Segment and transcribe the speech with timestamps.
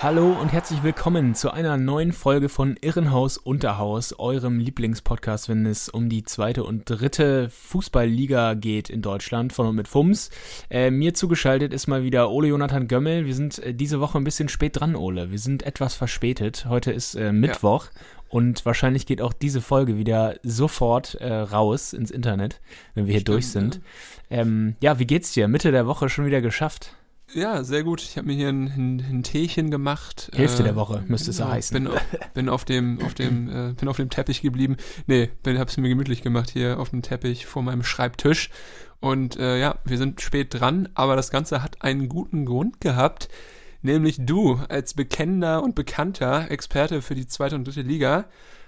[0.00, 5.88] Hallo und herzlich willkommen zu einer neuen Folge von Irrenhaus Unterhaus, eurem Lieblingspodcast, wenn es
[5.88, 10.30] um die zweite und dritte Fußballliga geht in Deutschland von und mit FUMS.
[10.70, 13.26] Äh, mir zugeschaltet ist mal wieder Ole Jonathan Gömmel.
[13.26, 15.32] Wir sind äh, diese Woche ein bisschen spät dran, Ole.
[15.32, 16.66] Wir sind etwas verspätet.
[16.68, 17.86] Heute ist äh, Mittwoch.
[17.86, 18.00] Ja.
[18.28, 22.60] Und wahrscheinlich geht auch diese Folge wieder sofort äh, raus ins Internet,
[22.94, 23.80] wenn wir hier Stimmt, durch sind.
[24.30, 24.42] Ja.
[24.42, 25.48] Ähm, ja, wie geht's dir?
[25.48, 26.94] Mitte der Woche schon wieder geschafft?
[27.34, 28.00] Ja, sehr gut.
[28.00, 30.30] Ich habe mir hier ein, ein, ein, Teechen gemacht.
[30.34, 31.74] Hälfte äh, der Woche müsste es ja heißen.
[31.84, 31.92] Bin,
[32.34, 34.76] bin auf dem, auf dem, äh, bin auf dem Teppich geblieben.
[35.06, 38.50] Nee, bin, hab's mir gemütlich gemacht hier auf dem Teppich vor meinem Schreibtisch.
[39.00, 43.28] Und äh, ja, wir sind spät dran, aber das Ganze hat einen guten Grund gehabt.
[43.82, 48.24] Nämlich du als bekennender und bekannter Experte für die zweite und dritte Liga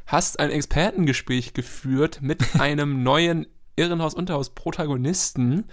[0.07, 3.47] hast ein Expertengespräch geführt mit einem neuen
[3.77, 5.65] Irrenhaus-Unterhaus-Protagonisten.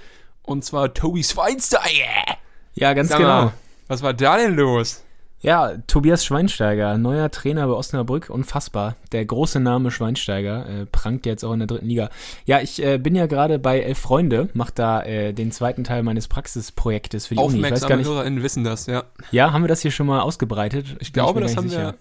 [0.41, 2.37] Und zwar Tobi Schweinsteiger.
[2.77, 3.45] Ja, ganz Sag genau.
[3.45, 3.53] Mal,
[3.87, 5.03] was war da denn los?
[5.39, 8.95] Ja, Tobias Schweinsteiger, neuer Trainer bei Osnabrück, unfassbar.
[9.11, 12.09] Der große Name Schweinsteiger äh, prangt jetzt auch in der dritten Liga.
[12.45, 16.01] Ja, ich äh, bin ja gerade bei Elf Freunde, mach da äh, den zweiten Teil
[16.01, 17.57] meines Praxisprojektes für die Uni.
[17.57, 18.07] Ich weiß gar nicht.
[18.07, 19.03] HörerInnen wissen das, ja.
[19.31, 20.87] Ja, haben wir das hier schon mal ausgebreitet?
[20.99, 21.81] Ich, ich glaube, das haben sicher.
[21.81, 21.95] wir.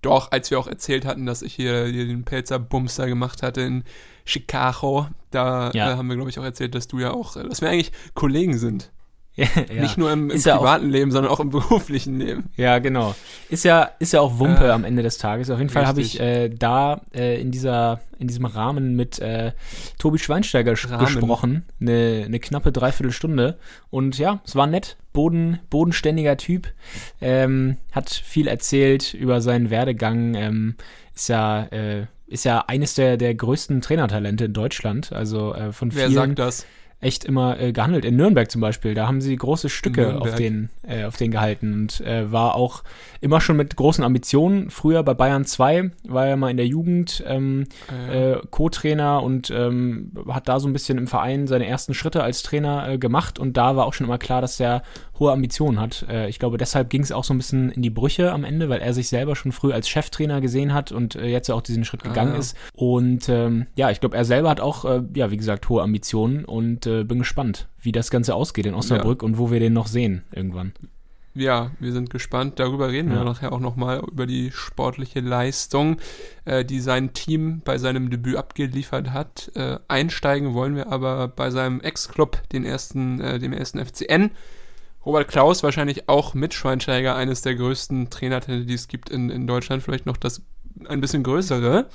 [0.00, 3.62] Doch, als wir auch erzählt hatten, dass ich hier, hier den Pelzer Bumster gemacht hatte
[3.62, 3.84] in
[4.24, 5.92] Chicago, da ja.
[5.92, 7.92] Äh, haben wir, glaube ich, auch erzählt, dass du ja auch, äh, dass wir eigentlich
[8.14, 8.90] Kollegen sind.
[9.38, 9.46] Ja.
[9.80, 12.50] Nicht nur im, im privaten ja Leben, sondern auch im beruflichen Leben.
[12.56, 13.14] Ja, genau.
[13.48, 15.50] Ist ja, ist ja auch Wumpe äh, am Ende des Tages.
[15.50, 19.52] Auf jeden Fall habe ich äh, da äh, in dieser in diesem Rahmen mit äh,
[19.98, 21.04] Tobi Schweinsteiger Rahmen.
[21.04, 21.64] gesprochen.
[21.80, 23.58] Eine, eine knappe Dreiviertelstunde.
[23.90, 24.96] Und ja, es war nett.
[25.12, 26.68] Boden, bodenständiger Typ.
[27.20, 30.34] Ähm, hat viel erzählt über seinen Werdegang.
[30.34, 30.74] Ähm,
[31.14, 35.12] ist ja, äh, ist ja eines der, der größten Trainertalente in Deutschland.
[35.12, 36.10] Also äh, von vielen.
[36.10, 36.66] Wer sagt das?
[37.00, 38.04] Echt immer äh, gehandelt.
[38.04, 41.72] In Nürnberg zum Beispiel, da haben sie große Stücke auf den, äh, auf den gehalten
[41.72, 42.82] und äh, war auch
[43.20, 44.70] immer schon mit großen Ambitionen.
[44.70, 47.66] Früher bei Bayern 2 war er mal in der Jugend ähm,
[48.10, 52.42] äh, Co-Trainer und ähm, hat da so ein bisschen im Verein seine ersten Schritte als
[52.42, 54.82] Trainer äh, gemacht und da war auch schon immer klar, dass er
[55.18, 56.06] hohe Ambitionen hat.
[56.08, 58.68] Äh, ich glaube, deshalb ging es auch so ein bisschen in die Brüche am Ende,
[58.68, 61.84] weil er sich selber schon früh als Cheftrainer gesehen hat und äh, jetzt auch diesen
[61.84, 62.38] Schritt gegangen ah.
[62.38, 62.56] ist.
[62.74, 66.44] Und ähm, ja, ich glaube, er selber hat auch, äh, ja, wie gesagt, hohe Ambitionen
[66.44, 69.26] und äh, bin gespannt, wie das Ganze ausgeht in Osnabrück ja.
[69.26, 70.72] und wo wir den noch sehen irgendwann.
[71.38, 72.58] Ja, wir sind gespannt.
[72.58, 73.18] Darüber reden ja.
[73.18, 75.98] wir nachher auch nochmal über die sportliche Leistung,
[76.44, 79.52] äh, die sein Team bei seinem Debüt abgeliefert hat.
[79.54, 84.32] Äh, einsteigen wollen wir aber bei seinem Ex-Club, den ersten, äh, dem ersten FCN.
[85.08, 89.46] Robert Klaus, wahrscheinlich auch mit Schweinsteiger, eines der größten Trainer, die es gibt in, in
[89.46, 90.42] Deutschland, vielleicht noch das
[90.86, 91.86] ein bisschen größere,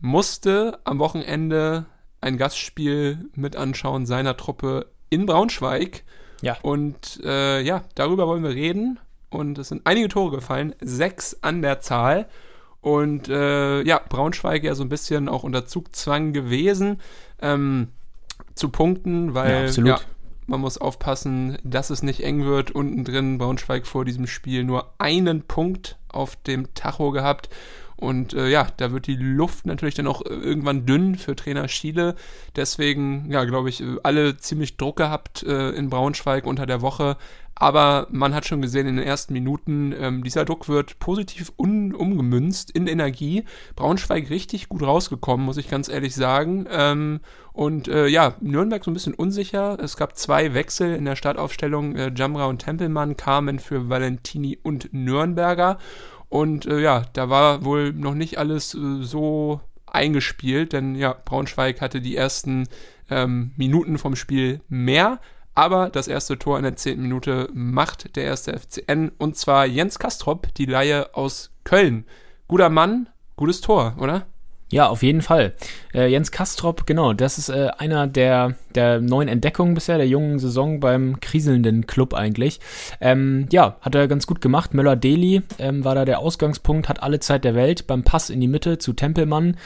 [0.00, 1.86] musste am Wochenende
[2.20, 6.02] ein Gastspiel mit anschauen seiner Truppe in Braunschweig.
[6.42, 6.56] Ja.
[6.62, 8.98] Und äh, ja, darüber wollen wir reden.
[9.28, 12.26] Und es sind einige Tore gefallen, sechs an der Zahl.
[12.80, 17.00] Und äh, ja, Braunschweig ja so ein bisschen auch unter Zugzwang gewesen
[17.40, 17.92] ähm,
[18.56, 20.00] zu punkten, weil ja, ja,
[20.50, 22.72] man muss aufpassen, dass es nicht eng wird.
[22.72, 27.48] Unten drin Braunschweig vor diesem Spiel nur einen Punkt auf dem Tacho gehabt.
[28.00, 31.68] Und äh, ja, da wird die Luft natürlich dann auch äh, irgendwann dünn für Trainer
[31.68, 32.14] Schiele.
[32.56, 37.18] Deswegen, ja, glaube ich, äh, alle ziemlich Druck gehabt äh, in Braunschweig unter der Woche.
[37.60, 42.70] Aber man hat schon gesehen in den ersten Minuten, ähm, dieser Druck wird positiv umgemünzt
[42.70, 43.44] in Energie.
[43.76, 46.66] Braunschweig richtig gut rausgekommen, muss ich ganz ehrlich sagen.
[46.70, 47.20] Ähm,
[47.52, 49.78] und äh, ja, Nürnberg so ein bisschen unsicher.
[49.78, 51.96] Es gab zwei Wechsel in der Startaufstellung.
[51.96, 55.76] Äh, Jamra und Tempelmann kamen für Valentini und Nürnberger.
[56.30, 61.80] Und äh, ja, da war wohl noch nicht alles äh, so eingespielt, denn ja, Braunschweig
[61.80, 62.68] hatte die ersten
[63.10, 65.20] ähm, Minuten vom Spiel mehr.
[65.56, 69.98] Aber das erste Tor in der zehnten Minute macht der erste FCN und zwar Jens
[69.98, 72.06] Kastrop, die Laie aus Köln.
[72.46, 74.26] Guter Mann, gutes Tor, oder?
[74.70, 75.54] Ja, auf jeden Fall.
[75.92, 80.38] Äh, Jens Kastrop, genau, das ist äh, einer der, der neuen Entdeckungen bisher, der jungen
[80.38, 82.60] Saison beim kriselnden Club eigentlich.
[83.00, 84.72] Ähm, ja, hat er ganz gut gemacht.
[84.72, 88.48] Möller-Deli ähm, war da der Ausgangspunkt, hat alle Zeit der Welt beim Pass in die
[88.48, 89.56] Mitte zu Tempelmann.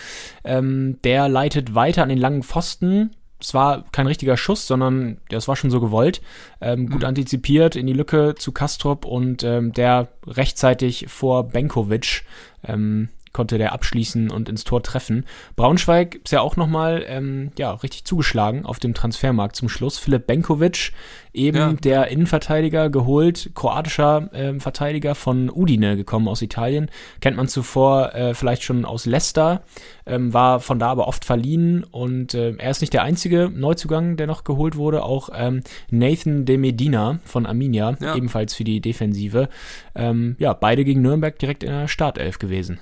[0.43, 3.11] Ähm, der leitet weiter an den langen Pfosten,
[3.41, 6.23] es war kein richtiger Schuss, sondern das war schon so gewollt.
[6.63, 7.09] Ähm, gut mhm.
[7.09, 12.23] antizipiert in die Lücke zu Kastrop und ähm, der rechtzeitig vor Benkovic
[12.67, 15.27] ähm, konnte der abschließen und ins Tor treffen.
[15.57, 19.99] Braunschweig ist ja auch nochmal ähm, ja, richtig zugeschlagen auf dem Transfermarkt zum Schluss.
[19.99, 20.93] Philipp Benkovic,
[21.35, 21.73] eben ja.
[21.73, 26.91] der Innenverteidiger, geholt, kroatischer äh, Verteidiger von Udine gekommen aus Italien.
[27.21, 29.65] Kennt man zuvor äh, vielleicht schon aus Leicester,
[30.07, 34.17] ähm, war von da aber oft verliehen und äh, er ist nicht der einzige Neuzugang,
[34.17, 35.03] der noch geholt wurde.
[35.03, 38.15] Auch ähm, Nathan de Medina von Arminia, ja.
[38.15, 39.49] ebenfalls für die Defensive.
[39.97, 42.79] Ähm, ja, beide gegen Nürnberg direkt in der Startelf gewesen.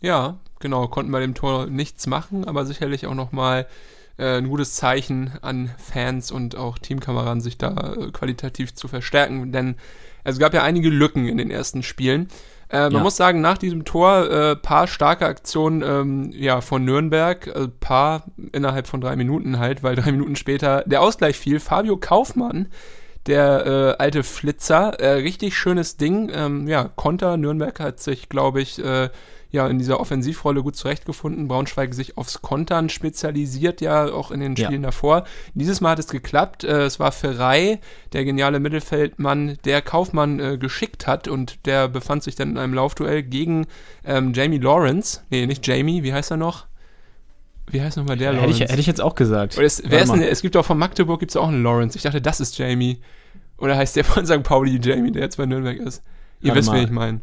[0.00, 3.66] Ja, genau, konnten bei dem Tor nichts machen, aber sicherlich auch nochmal
[4.18, 9.52] äh, ein gutes Zeichen an Fans und auch Teamkameraden, sich da äh, qualitativ zu verstärken,
[9.52, 9.76] denn
[10.24, 12.28] es gab ja einige Lücken in den ersten Spielen.
[12.68, 13.00] Äh, man ja.
[13.00, 18.24] muss sagen, nach diesem Tor äh, paar starke Aktionen ähm, ja, von Nürnberg, äh, paar
[18.52, 21.60] innerhalb von drei Minuten halt, weil drei Minuten später der Ausgleich fiel.
[21.60, 22.68] Fabio Kaufmann,
[23.26, 26.30] der äh, alte Flitzer, äh, richtig schönes Ding.
[26.34, 29.10] Ähm, ja, Konter, Nürnberg hat sich, glaube ich, äh,
[29.56, 31.48] ja in dieser Offensivrolle gut zurechtgefunden.
[31.48, 34.88] Braunschweig sich aufs Kontern spezialisiert, ja auch in den Spielen ja.
[34.88, 35.24] davor.
[35.54, 36.62] Dieses Mal hat es geklappt.
[36.62, 37.80] Äh, es war Ferrei,
[38.12, 42.74] der geniale Mittelfeldmann, der Kaufmann äh, geschickt hat und der befand sich dann in einem
[42.74, 43.66] Laufduell gegen
[44.04, 45.22] ähm, Jamie Lawrence.
[45.30, 46.66] Nee, nicht Jamie, wie heißt er noch?
[47.68, 48.62] Wie heißt nochmal der hätte Lawrence?
[48.62, 49.58] Ich, hätte ich jetzt auch gesagt.
[49.58, 51.96] Es, denn, es gibt auch von Magdeburg gibt es auch einen Lawrence.
[51.96, 53.00] Ich dachte, das ist Jamie.
[53.58, 54.42] Oder heißt der von St.
[54.42, 56.02] Pauli Jamie, der jetzt bei Nürnberg ist?
[56.40, 57.20] Ihr Warte wisst, wen ich meine.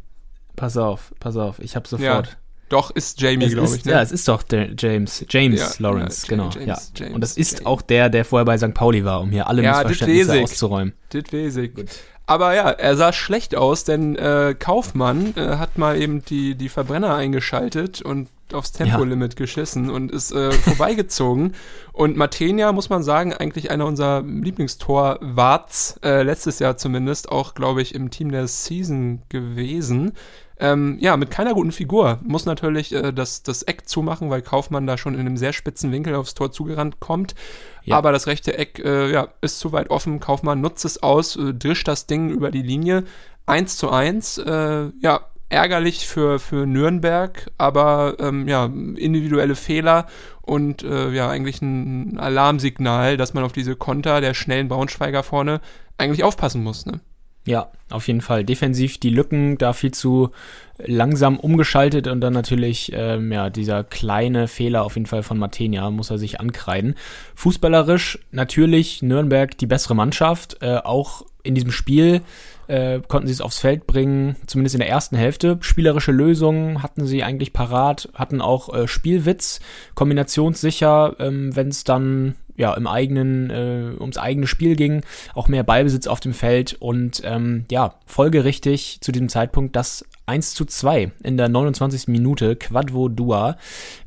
[0.56, 2.28] Pass auf, pass auf, ich habe sofort.
[2.28, 2.34] Ja,
[2.70, 3.86] doch, ist Jamie, glaube ich.
[3.86, 3.92] Ne?
[3.92, 6.50] Ja, es ist doch James, James ja, Lawrence, ja, genau.
[6.50, 6.78] James, ja.
[6.96, 7.66] James, Und das ist James.
[7.66, 8.74] auch der, der vorher bei St.
[8.74, 10.94] Pauli war, um hier alle Missverständnisse auszuräumen.
[11.12, 11.74] Weiß ich.
[11.76, 11.90] Gut.
[12.26, 16.70] Aber ja, er sah schlecht aus, denn äh, Kaufmann äh, hat mal eben die, die
[16.70, 19.38] Verbrenner eingeschaltet und aufs Tempolimit ja.
[19.38, 21.54] geschissen und ist äh, vorbeigezogen.
[21.92, 27.84] Und Matenia, muss man sagen, eigentlich einer unserer Lieblingstorwarts, äh, letztes Jahr zumindest, auch, glaube
[27.84, 30.14] ich, im Team der Season gewesen.
[30.60, 32.20] Ähm, ja, mit keiner guten Figur.
[32.24, 35.92] Muss natürlich äh, das, das Eck zumachen, weil Kaufmann da schon in einem sehr spitzen
[35.92, 37.36] Winkel aufs Tor zugerannt kommt.
[37.84, 37.98] Ja.
[37.98, 40.20] Aber das rechte Eck äh, ja, ist zu weit offen.
[40.20, 43.04] Kaufmann nutzt es aus, äh, drischt das Ding über die Linie.
[43.46, 44.38] 1 zu 1.
[44.38, 50.08] Äh, ja, ärgerlich für, für Nürnberg, aber ähm, ja, individuelle Fehler
[50.42, 55.62] und äh, ja, eigentlich ein Alarmsignal, dass man auf diese Konter der schnellen Braunschweiger vorne
[55.98, 56.86] eigentlich aufpassen muss.
[56.86, 57.00] Ne?
[57.46, 58.46] Ja, auf jeden Fall.
[58.46, 60.30] Defensiv die Lücken da viel zu
[60.78, 65.90] langsam umgeschaltet und dann natürlich ähm, ja dieser kleine Fehler auf jeden Fall von Matenia
[65.92, 66.96] muss er sich ankreiden.
[67.36, 72.22] Fußballerisch natürlich Nürnberg die bessere Mannschaft, äh, auch in diesem Spiel
[72.68, 75.58] äh, konnten sie es aufs Feld bringen, zumindest in der ersten Hälfte.
[75.62, 79.60] Spielerische Lösungen hatten sie eigentlich parat, hatten auch äh, Spielwitz,
[79.96, 85.02] kombinationssicher, ähm, wenn es dann ja, im eigenen, äh, ums eigene Spiel ging,
[85.34, 90.54] auch mehr Ballbesitz auf dem Feld und ähm, ja, folgerichtig zu diesem Zeitpunkt das 1
[90.54, 92.08] zu 2 in der 29.
[92.08, 93.58] Minute, Quadvo Dua.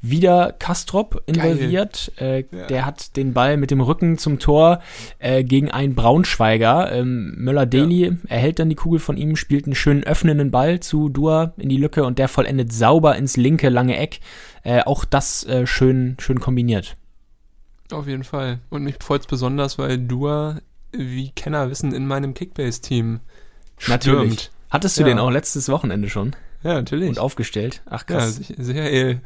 [0.00, 2.12] Wieder Kastrop involviert.
[2.18, 2.66] Äh, ja.
[2.68, 4.80] Der hat den Ball mit dem Rücken zum Tor
[5.18, 6.90] äh, gegen einen Braunschweiger.
[6.92, 8.12] Ähm, Möller-Deli ja.
[8.28, 11.76] erhält dann die Kugel von ihm, spielt einen schönen öffnenden Ball zu Dua in die
[11.76, 14.20] Lücke und der vollendet sauber ins linke lange Eck.
[14.62, 16.96] Äh, auch das äh, schön, schön kombiniert.
[17.92, 18.60] Auf jeden Fall.
[18.70, 20.58] Und mich freut es besonders, weil Dua,
[20.92, 23.20] wie Kenner wissen, in meinem Kickbase-Team
[23.88, 24.50] Natürlich.
[24.70, 25.08] Hattest du ja.
[25.08, 26.34] den auch letztes Wochenende schon?
[26.62, 27.08] Ja, natürlich.
[27.08, 27.82] Und aufgestellt?
[27.86, 28.40] Ach krass.
[28.48, 29.20] Ja, sehr ill.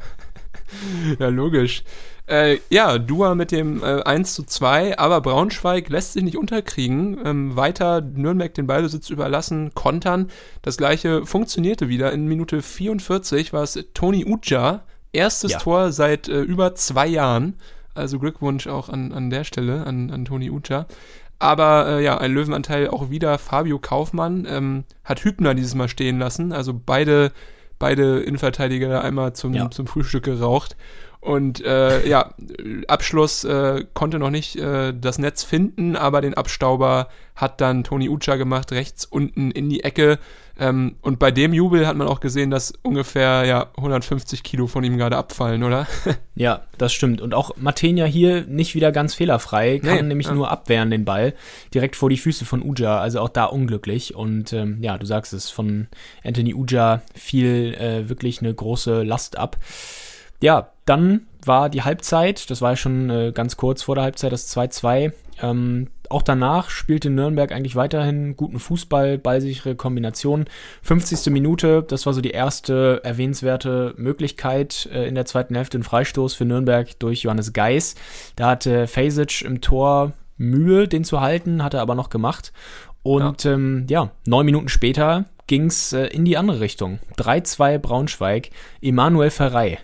[1.19, 1.83] ja, logisch.
[2.27, 7.17] Äh, ja, Dua mit dem äh, 1 zu 2, aber Braunschweig lässt sich nicht unterkriegen.
[7.25, 10.29] Ähm, weiter Nürnberg den Ballbesitz überlassen, kontern.
[10.61, 12.11] Das gleiche funktionierte wieder.
[12.13, 15.59] In Minute 44 war es Toni Uja, erstes ja.
[15.59, 17.55] Tor seit äh, über zwei Jahren.
[17.93, 20.85] Also Glückwunsch auch an, an der Stelle, an, an Toni Ucha.
[21.39, 24.45] Aber äh, ja, ein Löwenanteil auch wieder Fabio Kaufmann.
[24.47, 26.53] Ähm, hat Hübner dieses Mal stehen lassen.
[26.53, 27.31] Also beide,
[27.79, 29.71] beide Innenverteidiger einmal zum, ja.
[29.71, 30.77] zum Frühstück geraucht.
[31.21, 32.33] Und äh, ja,
[32.87, 38.09] Abschluss äh, konnte noch nicht äh, das Netz finden, aber den Abstauber hat dann Toni
[38.09, 40.17] Ucha gemacht, rechts unten in die Ecke.
[40.59, 44.83] Ähm, und bei dem Jubel hat man auch gesehen, dass ungefähr ja 150 Kilo von
[44.83, 45.85] ihm gerade abfallen, oder?
[46.35, 47.21] ja, das stimmt.
[47.21, 50.33] Und auch Matenia hier nicht wieder ganz fehlerfrei, kann nee, nämlich ja.
[50.33, 51.35] nur abwehren den Ball
[51.71, 54.15] direkt vor die Füße von Uja, also auch da unglücklich.
[54.15, 55.87] Und ähm, ja, du sagst es, von
[56.23, 59.57] Anthony Uja fiel äh, wirklich eine große Last ab.
[60.41, 64.31] Ja, dann war die Halbzeit, das war ja schon äh, ganz kurz vor der Halbzeit,
[64.31, 65.13] das 2-2.
[65.41, 70.45] Ähm, auch danach spielte Nürnberg eigentlich weiterhin guten Fußball, ballsichere Kombination.
[70.83, 71.31] 50.
[71.31, 76.33] Minute, das war so die erste erwähnenswerte Möglichkeit äh, in der zweiten Hälfte, ein Freistoß
[76.33, 77.95] für Nürnberg durch Johannes Geis.
[78.35, 82.51] Da hatte Fasic im Tor Mühe, den zu halten, hat er aber noch gemacht.
[83.03, 86.99] Und ja, ähm, ja neun Minuten später ging es äh, in die andere Richtung.
[87.17, 88.49] 3-2 Braunschweig,
[88.81, 89.79] Emanuel Ferrei.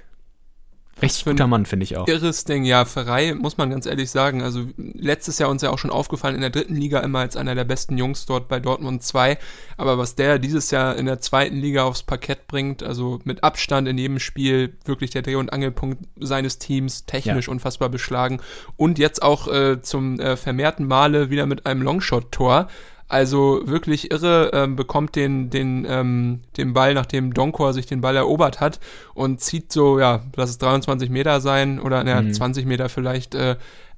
[1.01, 2.07] Richtig guter Mann, finde ich auch.
[2.07, 4.41] Irres Ding, ja, Ferrei, muss man ganz ehrlich sagen.
[4.41, 7.53] Also letztes Jahr uns ja auch schon aufgefallen in der dritten Liga immer als einer
[7.53, 9.37] der besten Jungs dort bei Dortmund 2.
[9.77, 13.87] Aber was der dieses Jahr in der zweiten Liga aufs Parkett bringt, also mit Abstand
[13.87, 17.51] in jedem Spiel wirklich der Dreh- und Angelpunkt seines Teams, technisch ja.
[17.51, 18.39] unfassbar beschlagen.
[18.75, 22.69] Und jetzt auch äh, zum äh, vermehrten Male wieder mit einem Longshot-Tor.
[23.09, 28.17] Also wirklich irre, ähm, bekommt den, den, ähm, den Ball, nachdem Donkor sich den Ball
[28.17, 28.81] erobert hat
[29.13, 32.33] und zieht so, ja, lass es 23 Meter sein oder naja, mhm.
[32.33, 33.55] 20 Meter vielleicht äh,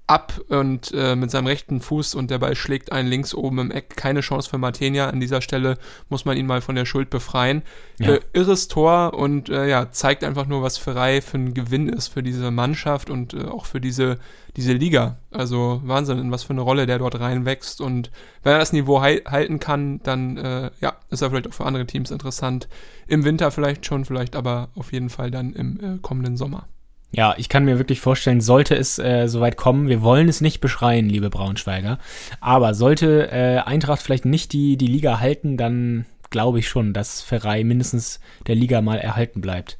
[0.10, 3.72] ab und äh, mit seinem rechten Fuß und der Ball schlägt einen links oben im
[3.72, 3.96] Eck.
[3.96, 5.08] Keine Chance für Martenia.
[5.08, 5.78] An dieser Stelle
[6.10, 7.62] muss man ihn mal von der Schuld befreien.
[8.00, 8.16] Ja.
[8.16, 12.08] Äh, irres Tor und äh, ja, zeigt einfach nur, was Ferrei für ein Gewinn ist
[12.08, 14.18] für diese Mannschaft und äh, auch für diese,
[14.58, 15.18] diese Liga.
[15.30, 17.80] Also Wahnsinn, in was für eine Rolle der dort reinwächst.
[17.80, 18.10] Und
[18.42, 21.86] wenn er das Niveau halten kann, dann äh, ja, ist er vielleicht auch für andere
[21.86, 22.68] Teams interessant.
[23.08, 26.68] Im Winter vielleicht schon, vielleicht aber auf jeden Fall dann im äh, kommenden Sommer.
[27.12, 30.62] Ja, ich kann mir wirklich vorstellen, sollte es äh, soweit kommen, wir wollen es nicht
[30.62, 31.98] beschreien, liebe Braunschweiger,
[32.40, 37.22] aber sollte äh, Eintracht vielleicht nicht die, die Liga halten, dann glaube ich schon, dass
[37.24, 39.80] Ferrei mindestens der Liga mal erhalten bleibt.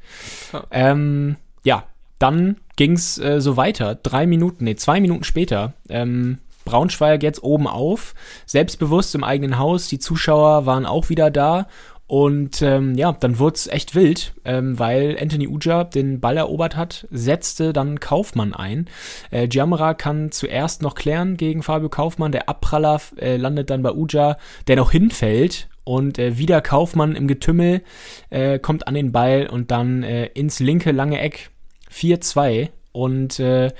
[0.52, 1.84] Ja, ähm, ja
[2.18, 3.96] dann ging es äh, so weiter.
[3.96, 5.74] Drei Minuten, nee, zwei Minuten später.
[5.88, 8.14] Ähm, Braunschweig jetzt oben auf,
[8.46, 9.88] selbstbewusst im eigenen Haus.
[9.88, 11.68] Die Zuschauer waren auch wieder da
[12.10, 16.76] und ähm, ja, dann wurde es echt wild, ähm, weil Anthony Uja den Ball erobert
[16.76, 18.90] hat, setzte dann Kaufmann ein.
[19.30, 22.32] Äh, Giamra kann zuerst noch klären gegen Fabio Kaufmann.
[22.32, 24.38] Der Abpraller äh, landet dann bei Uja,
[24.68, 25.70] der noch hinfällt.
[25.84, 27.84] Und äh, wieder Kaufmann im Getümmel
[28.32, 31.52] äh, kommt an den Ball und dann äh, ins linke lange Eck
[31.94, 32.70] 4-2.
[32.92, 33.72] Und äh,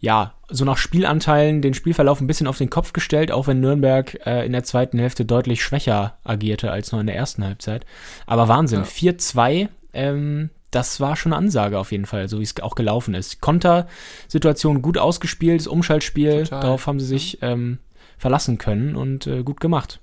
[0.00, 4.18] ja, so nach Spielanteilen den Spielverlauf ein bisschen auf den Kopf gestellt, auch wenn Nürnberg
[4.26, 7.84] äh, in der zweiten Hälfte deutlich schwächer agierte als noch in der ersten Halbzeit.
[8.26, 9.12] Aber Wahnsinn, ja.
[9.12, 13.14] 4-2, ähm, das war schon eine Ansage auf jeden Fall, so wie es auch gelaufen
[13.14, 13.40] ist.
[13.40, 16.60] Konter-Situation gut ausgespielt, das Umschaltspiel, Total.
[16.60, 17.78] darauf haben sie sich ähm,
[18.18, 20.00] verlassen können und äh, gut gemacht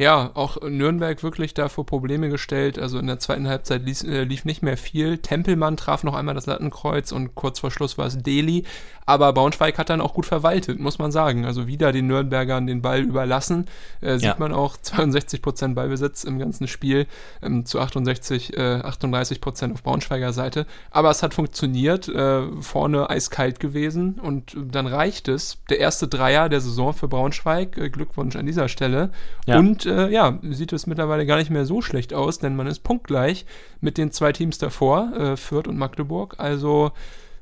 [0.00, 2.78] ja, auch Nürnberg wirklich da vor Probleme gestellt.
[2.78, 5.18] Also in der zweiten Halbzeit lief, äh, lief nicht mehr viel.
[5.18, 8.64] Tempelmann traf noch einmal das Lattenkreuz und kurz vor Schluss war es Deli.
[9.04, 11.44] Aber Braunschweig hat dann auch gut verwaltet, muss man sagen.
[11.44, 13.66] Also wieder den Nürnbergern den Ball überlassen.
[14.00, 14.36] Äh, sieht ja.
[14.38, 17.06] man auch 62% Ballbesitz im ganzen Spiel
[17.42, 20.64] ähm, zu 68, äh, 38% auf Braunschweiger Seite.
[20.90, 22.08] Aber es hat funktioniert.
[22.08, 25.58] Äh, vorne eiskalt gewesen und dann reicht es.
[25.68, 27.76] Der erste Dreier der Saison für Braunschweig.
[27.76, 29.10] Äh, Glückwunsch an dieser Stelle.
[29.44, 29.58] Ja.
[29.58, 32.80] Und äh, ja, sieht es mittlerweile gar nicht mehr so schlecht aus, denn man ist
[32.80, 33.46] punktgleich
[33.80, 36.36] mit den zwei Teams davor, äh, Fürth und Magdeburg.
[36.38, 36.92] Also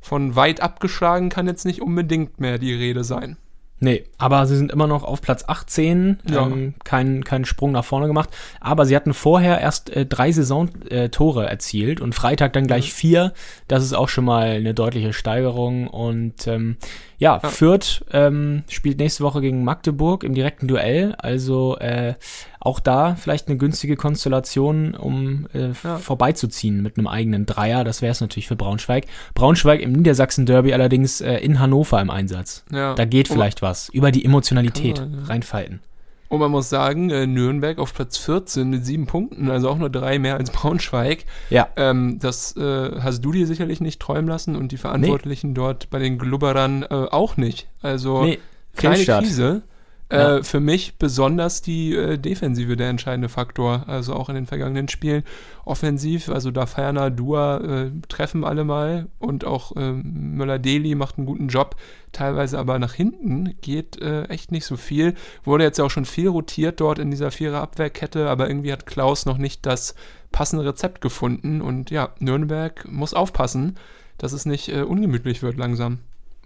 [0.01, 3.37] von weit abgeschlagen kann jetzt nicht unbedingt mehr die Rede sein.
[3.81, 6.47] Nee, aber sie sind immer noch auf Platz 18, ja.
[6.47, 8.31] ähm, keinen kein Sprung nach vorne gemacht.
[8.61, 12.97] Aber sie hatten vorher erst äh, drei Saisontore äh, erzielt und Freitag dann gleich mhm.
[12.97, 13.33] vier.
[13.69, 15.87] Das ist auch schon mal eine deutliche Steigerung.
[15.87, 16.77] Und ähm,
[17.19, 17.49] ja, ja.
[17.49, 21.15] Fürth ähm, spielt nächste Woche gegen Magdeburg im direkten Duell.
[21.19, 22.15] Also äh,
[22.61, 25.99] auch da vielleicht eine günstige Konstellation, um äh, ja.
[25.99, 27.85] vorbeizuziehen mit einem eigenen Dreier.
[27.85, 29.07] Das wäre es natürlich für Braunschweig.
[29.35, 32.65] Braunschweig im Niedersachsen-Derby allerdings äh, in Hannover im Einsatz.
[32.73, 32.95] Ja.
[32.95, 33.89] Da geht vielleicht um, was.
[33.91, 35.81] Über die Emotionalität man, reinfalten.
[36.29, 39.89] Und man muss sagen, äh, Nürnberg auf Platz 14 mit sieben Punkten, also auch nur
[39.89, 41.25] drei mehr als Braunschweig.
[41.49, 41.69] Ja.
[41.77, 45.55] Ähm, das äh, hast du dir sicherlich nicht träumen lassen und die Verantwortlichen nee.
[45.55, 47.69] dort bei den Glubberern äh, auch nicht.
[47.81, 48.39] Also nee,
[48.77, 49.25] kleine Fehlstart.
[49.25, 49.63] Krise.
[50.11, 50.39] Ja.
[50.39, 53.85] Äh, für mich besonders die äh, Defensive der entscheidende Faktor.
[53.89, 55.23] Also auch in den vergangenen Spielen
[55.65, 56.31] offensiv.
[56.31, 61.49] Also da Ferner, Dua äh, treffen alle mal und auch äh, Möller-Deli macht einen guten
[61.49, 61.77] Job.
[62.13, 65.15] Teilweise aber nach hinten geht äh, echt nicht so viel.
[65.45, 69.27] Wurde jetzt ja auch schon viel rotiert dort in dieser Vierer-Abwehrkette, aber irgendwie hat Klaus
[69.27, 69.95] noch nicht das
[70.33, 71.61] passende Rezept gefunden.
[71.61, 73.77] Und ja, Nürnberg muss aufpassen,
[74.17, 75.99] dass es nicht äh, ungemütlich wird langsam.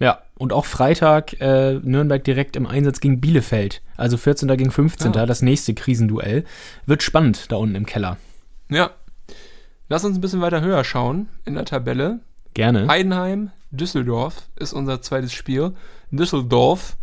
[0.03, 3.81] Ja, und auch Freitag äh, Nürnberg direkt im Einsatz gegen Bielefeld.
[3.95, 4.49] Also 14.
[4.57, 5.13] gegen 15.
[5.13, 5.25] Ja.
[5.25, 6.43] das nächste Krisenduell.
[6.85, 8.17] Wird spannend da unten im Keller.
[8.67, 8.91] Ja.
[9.87, 12.19] Lass uns ein bisschen weiter höher schauen in der Tabelle.
[12.53, 12.85] Gerne.
[12.89, 15.71] Heidenheim, Düsseldorf ist unser zweites Spiel.
[16.11, 16.97] Düsseldorf.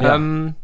[0.00, 0.14] Ja.
[0.14, 0.54] Ähm,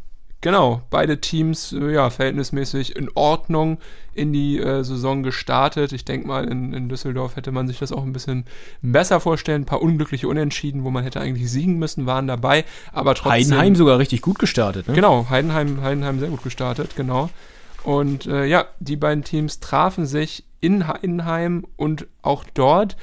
[0.44, 3.78] genau, beide Teams äh, ja verhältnismäßig in Ordnung
[4.12, 5.92] in die äh, Saison gestartet.
[5.92, 8.44] Ich denke mal, in, in, Düsseldorf hätte man sich das auch ein bisschen
[8.82, 9.62] besser vorstellen.
[9.62, 12.66] Ein paar unglückliche Unentschieden, wo man hätte eigentlich siegen müssen, waren dabei.
[12.92, 13.32] Aber trotzdem.
[13.32, 14.94] Heidenheim sogar richtig gut gestartet, ne?
[14.94, 17.30] Genau, Heidenheim, Heidenheim sehr gut gestartet, genau.
[17.82, 22.96] Und äh, ja, die beiden Teams trafen sich in Heidenheim und auch dort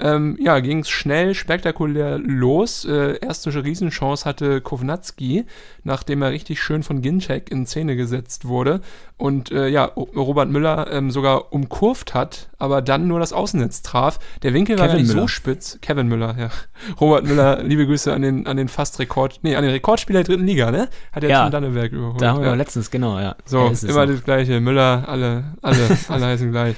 [0.00, 2.84] ähm, ja, ging es schnell, spektakulär los.
[2.84, 5.44] Äh, erste Riesenchance hatte Kovnatski,
[5.84, 8.80] nachdem er richtig schön von Ginczek in Szene gesetzt wurde
[9.22, 14.18] und äh, ja, Robert Müller ähm, sogar umkurvt hat, aber dann nur das Außennetz traf.
[14.42, 15.22] Der Winkel Kevin war ja nicht Müller.
[15.22, 15.78] so spitz.
[15.80, 16.50] Kevin Müller, ja.
[17.00, 20.34] Robert Müller, liebe Grüße an den, an den fast Rekord, nee, an den Rekordspieler der
[20.34, 20.88] dritten Liga, ne?
[21.12, 22.20] Hat er ja, Tim Danneberg überholt.
[22.20, 22.54] Da haben wir ja.
[22.54, 23.36] letztens, genau, ja.
[23.44, 24.60] So, immer das gleiche.
[24.60, 26.74] Müller, alle, alle, alle heißen gleich.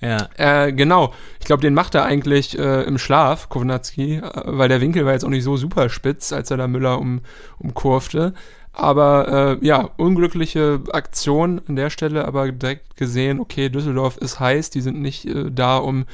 [0.00, 0.28] Ja.
[0.36, 1.14] Äh, genau.
[1.40, 5.12] Ich glaube, den macht er eigentlich äh, im Schlaf, Kovnatski, äh, weil der Winkel war
[5.12, 7.20] jetzt auch nicht so super spitz, als er da Müller um,
[7.58, 8.34] umkurfte.
[8.72, 14.68] Aber äh, ja, unglückliche Aktion an der Stelle, aber direkt gesehen, okay, Düsseldorf ist heiß,
[14.68, 16.04] die sind nicht äh, da, um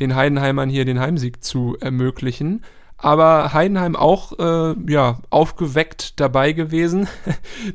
[0.00, 2.62] den Heidenheimern hier den Heimsieg zu ermöglichen
[3.02, 7.08] aber Heidenheim auch äh, ja, aufgeweckt dabei gewesen.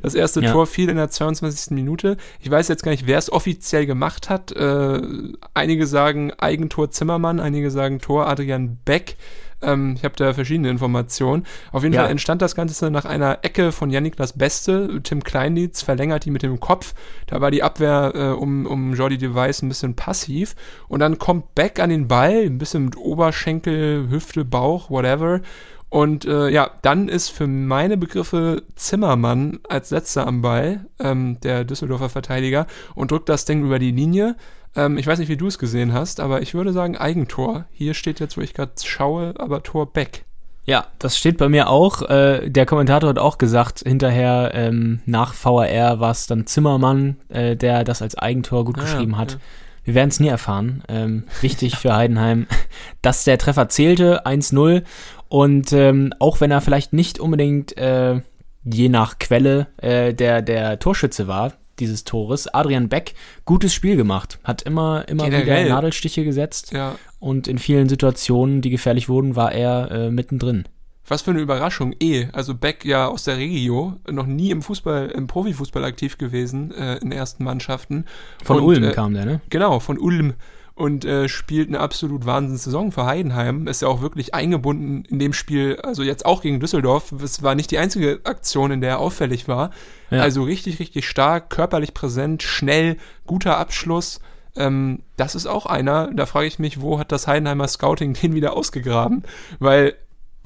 [0.02, 0.52] Das erste ja.
[0.52, 1.70] Tor fiel in der 22.
[1.70, 2.16] Minute.
[2.40, 4.52] Ich weiß jetzt gar nicht, wer es offiziell gemacht hat.
[4.52, 5.00] Äh,
[5.54, 9.16] einige sagen Eigentor Zimmermann, einige sagen Tor Adrian Beck.
[9.62, 11.44] Ähm, ich habe da verschiedene Informationen.
[11.72, 12.02] Auf jeden ja.
[12.02, 15.00] Fall entstand das Ganze nach einer Ecke von Yannick das Beste.
[15.02, 16.94] Tim Kleindietz verlängert die mit dem Kopf.
[17.26, 20.54] Da war die Abwehr äh, um, um Jordi Device ein bisschen passiv.
[20.88, 25.40] Und dann kommt Beck an den Ball, ein bisschen mit Oberschenkel, Hüfte, Bauch, whatever.
[25.88, 31.64] Und äh, ja, dann ist für meine Begriffe Zimmermann als letzter am Ball, ähm, der
[31.64, 34.36] Düsseldorfer Verteidiger, und drückt das Ding über die Linie.
[34.74, 37.66] Ähm, ich weiß nicht, wie du es gesehen hast, aber ich würde sagen Eigentor.
[37.72, 40.24] Hier steht jetzt, wo ich gerade schaue, aber Tor Beck.
[40.66, 42.02] Ja, das steht bei mir auch.
[42.02, 47.54] Äh, der Kommentator hat auch gesagt, hinterher ähm, nach VAR war es dann Zimmermann, äh,
[47.54, 49.32] der das als Eigentor gut ah, geschrieben hat.
[49.32, 49.38] Ja.
[49.84, 50.82] Wir werden es nie erfahren.
[50.88, 52.48] Ähm, wichtig für Heidenheim,
[53.02, 54.82] dass der Treffer zählte, 1-0.
[55.28, 58.20] Und ähm, auch wenn er vielleicht nicht unbedingt äh,
[58.64, 62.48] je nach Quelle äh, der, der Torschütze war, dieses Tores.
[62.48, 63.14] Adrian Beck,
[63.44, 64.38] gutes Spiel gemacht.
[64.44, 65.64] Hat immer, immer Generell.
[65.64, 66.72] wieder Nadelstiche gesetzt.
[66.72, 66.96] Ja.
[67.18, 70.64] Und in vielen Situationen, die gefährlich wurden, war er äh, mittendrin.
[71.08, 72.26] Was für eine Überraschung, eh.
[72.32, 76.96] Also Beck ja aus der Regio, noch nie im Fußball, im Profifußball aktiv gewesen, äh,
[76.96, 78.06] in ersten Mannschaften.
[78.42, 79.40] Von und, Ulm äh, kam der, ne?
[79.48, 80.34] Genau, von Ulm
[80.76, 83.66] und äh, spielt eine absolut Wahnsinnssaison für Heidenheim.
[83.66, 87.12] Ist ja auch wirklich eingebunden in dem Spiel, also jetzt auch gegen Düsseldorf.
[87.12, 89.70] Es war nicht die einzige Aktion, in der er auffällig war.
[90.10, 90.20] Ja.
[90.20, 94.20] Also richtig, richtig stark, körperlich präsent, schnell, guter Abschluss.
[94.54, 98.34] Ähm, das ist auch einer, da frage ich mich, wo hat das Heidenheimer Scouting den
[98.34, 99.22] wieder ausgegraben?
[99.58, 99.94] Weil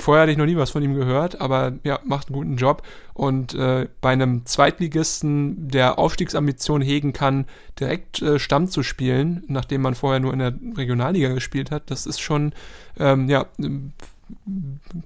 [0.01, 2.83] Vorher hatte ich noch nie was von ihm gehört, aber ja, macht einen guten Job.
[3.15, 7.47] Und äh, bei einem Zweitligisten, der Aufstiegsambition hegen kann,
[7.79, 12.07] direkt äh, Stamm zu spielen, nachdem man vorher nur in der Regionalliga gespielt hat, das
[12.07, 12.53] ist schon,
[12.99, 13.47] ähm, ja,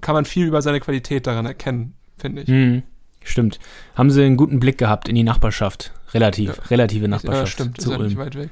[0.01, 2.47] kann man viel über seine Qualität daran erkennen, finde ich.
[2.47, 2.83] Mhm.
[3.23, 3.59] Stimmt.
[3.95, 5.91] Haben sie einen guten Blick gehabt in die Nachbarschaft.
[6.13, 6.63] Relativ, ja.
[6.69, 7.41] relative Nachbarschaft.
[7.41, 8.49] Ja, stimmt, zu ist ja nicht weit weg.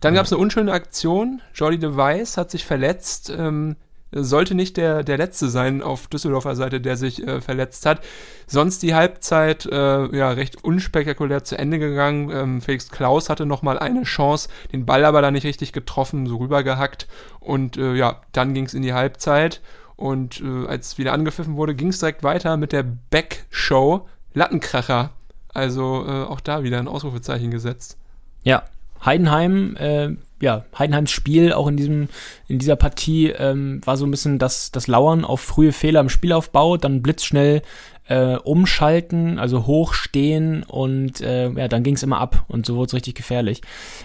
[0.00, 0.20] Dann ja.
[0.20, 1.42] gab es eine unschöne Aktion.
[1.54, 3.32] Jordi DeWeiss hat sich verletzt.
[3.36, 3.76] Ähm,
[4.12, 8.00] sollte nicht der, der Letzte sein auf Düsseldorfer Seite, der sich äh, verletzt hat.
[8.46, 12.30] Sonst die Halbzeit äh, ja recht unspektakulär zu Ende gegangen.
[12.30, 16.36] Ähm, Felix Klaus hatte nochmal eine Chance, den Ball aber da nicht richtig getroffen, so
[16.36, 17.08] rübergehackt.
[17.40, 19.60] Und äh, ja, dann ging es in die Halbzeit.
[19.96, 25.10] Und äh, als wieder angepfiffen wurde, ging es direkt weiter mit der Back-Show Lattenkracher.
[25.52, 27.96] Also äh, auch da wieder ein Ausrufezeichen gesetzt.
[28.42, 28.64] Ja,
[29.04, 32.08] Heidenheim, äh, ja, Heidenheims Spiel auch in diesem,
[32.48, 36.08] in dieser Partie ähm, war so ein bisschen das, das Lauern auf frühe Fehler im
[36.08, 37.62] Spielaufbau, dann blitzschnell
[38.08, 42.88] äh, umschalten, also hochstehen und äh, ja, dann ging es immer ab und so wurde
[42.88, 43.62] es richtig gefährlich.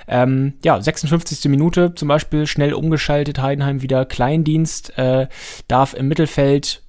[0.07, 1.45] Ähm, ja, 56.
[1.49, 5.27] Minute zum Beispiel schnell umgeschaltet, Heidenheim wieder Kleindienst, äh,
[5.67, 6.80] darf im Mittelfeld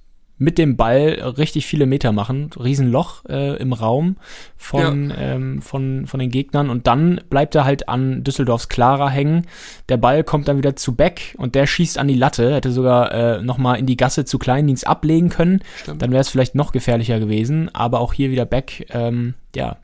[0.43, 2.49] mit dem Ball richtig viele Meter machen.
[2.61, 4.17] Riesenloch äh, im Raum
[4.57, 5.17] von, ja.
[5.17, 6.69] ähm, von, von den Gegnern.
[6.69, 9.47] Und dann bleibt er halt an Düsseldorfs Clara hängen.
[9.87, 12.53] Der Ball kommt dann wieder zu Beck und der schießt an die Latte.
[12.53, 15.61] Hätte sogar äh, nochmal in die Gasse zu Kleindienst ablegen können.
[15.81, 16.01] Stimmt.
[16.01, 17.73] Dann wäre es vielleicht noch gefährlicher gewesen.
[17.73, 19.77] Aber auch hier wieder Beck, ähm, ja,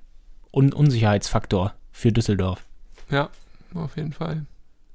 [0.51, 2.65] Un Unsicherheitsfaktor für Düsseldorf.
[3.09, 3.29] Ja,
[3.75, 4.45] auf jeden Fall.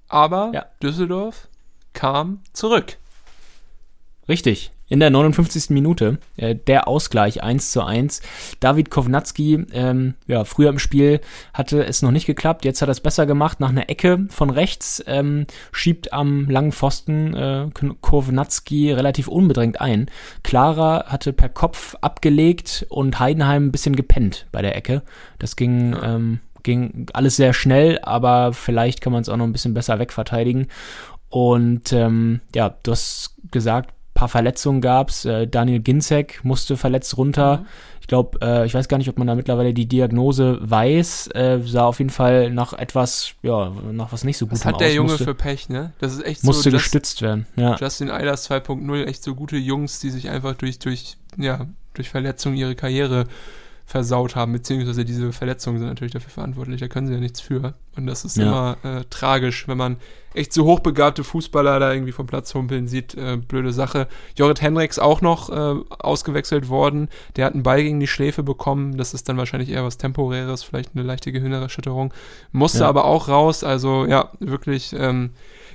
[0.09, 0.66] Aber ja.
[0.83, 1.48] Düsseldorf
[1.94, 2.98] kam zurück.
[4.29, 4.73] Richtig.
[4.88, 5.70] In der 59.
[5.70, 8.23] Minute äh, der Ausgleich 1 zu 1.
[8.61, 11.20] David Kovnatski, ähm, ja, früher im Spiel
[11.53, 13.61] hatte es noch nicht geklappt, jetzt hat er es besser gemacht.
[13.61, 17.66] Nach einer Ecke von rechts ähm, schiebt am langen Pfosten äh,
[18.01, 20.11] Kovnatski relativ unbedrängt ein.
[20.42, 25.03] Clara hatte per Kopf abgelegt und Heidenheim ein bisschen gepennt bei der Ecke.
[25.38, 29.53] Das ging, ähm, ging alles sehr schnell, aber vielleicht kann man es auch noch ein
[29.53, 30.68] bisschen besser wegverteidigen.
[31.31, 33.92] Und ähm, ja, du hast gesagt,
[34.24, 35.24] paar Verletzungen gab's.
[35.24, 37.58] Äh, Daniel Ginzek musste verletzt runter.
[37.58, 37.66] Mhm.
[38.00, 41.28] Ich glaube, äh, ich weiß gar nicht, ob man da mittlerweile die Diagnose weiß.
[41.34, 44.64] Äh, sah auf jeden Fall nach etwas, ja, nach was nicht so gut aus.
[44.64, 44.94] Hat der aus.
[44.94, 45.92] Junge musste, für Pech, ne?
[45.98, 46.70] Das ist echt musste so.
[46.70, 47.76] Musste gestützt werden, ja.
[47.78, 52.56] Justin Eilers 2.0, echt so gute Jungs, die sich einfach durch, durch, ja, durch Verletzungen
[52.56, 53.24] ihre Karriere
[53.87, 57.75] versaut haben, beziehungsweise diese Verletzungen sind natürlich dafür verantwortlich, da können sie ja nichts für.
[57.97, 58.44] Und das ist ja.
[58.44, 59.99] immer äh, tragisch, wenn man
[60.33, 63.14] echt so hochbegabte Fußballer da irgendwie vom Platz humpeln sieht.
[63.14, 64.09] Äh, blöde Sache.
[64.37, 67.09] Jorrit Henriks auch noch äh, ausgewechselt worden.
[67.37, 68.97] Der hat einen Ball gegen die Schläfe bekommen.
[68.97, 72.12] Das ist dann wahrscheinlich eher was Temporäres, vielleicht eine leichte Gehirnerschütterung.
[72.53, 72.88] Musste ja.
[72.88, 73.62] aber auch raus.
[73.62, 75.31] Also ja, wirklich ähm,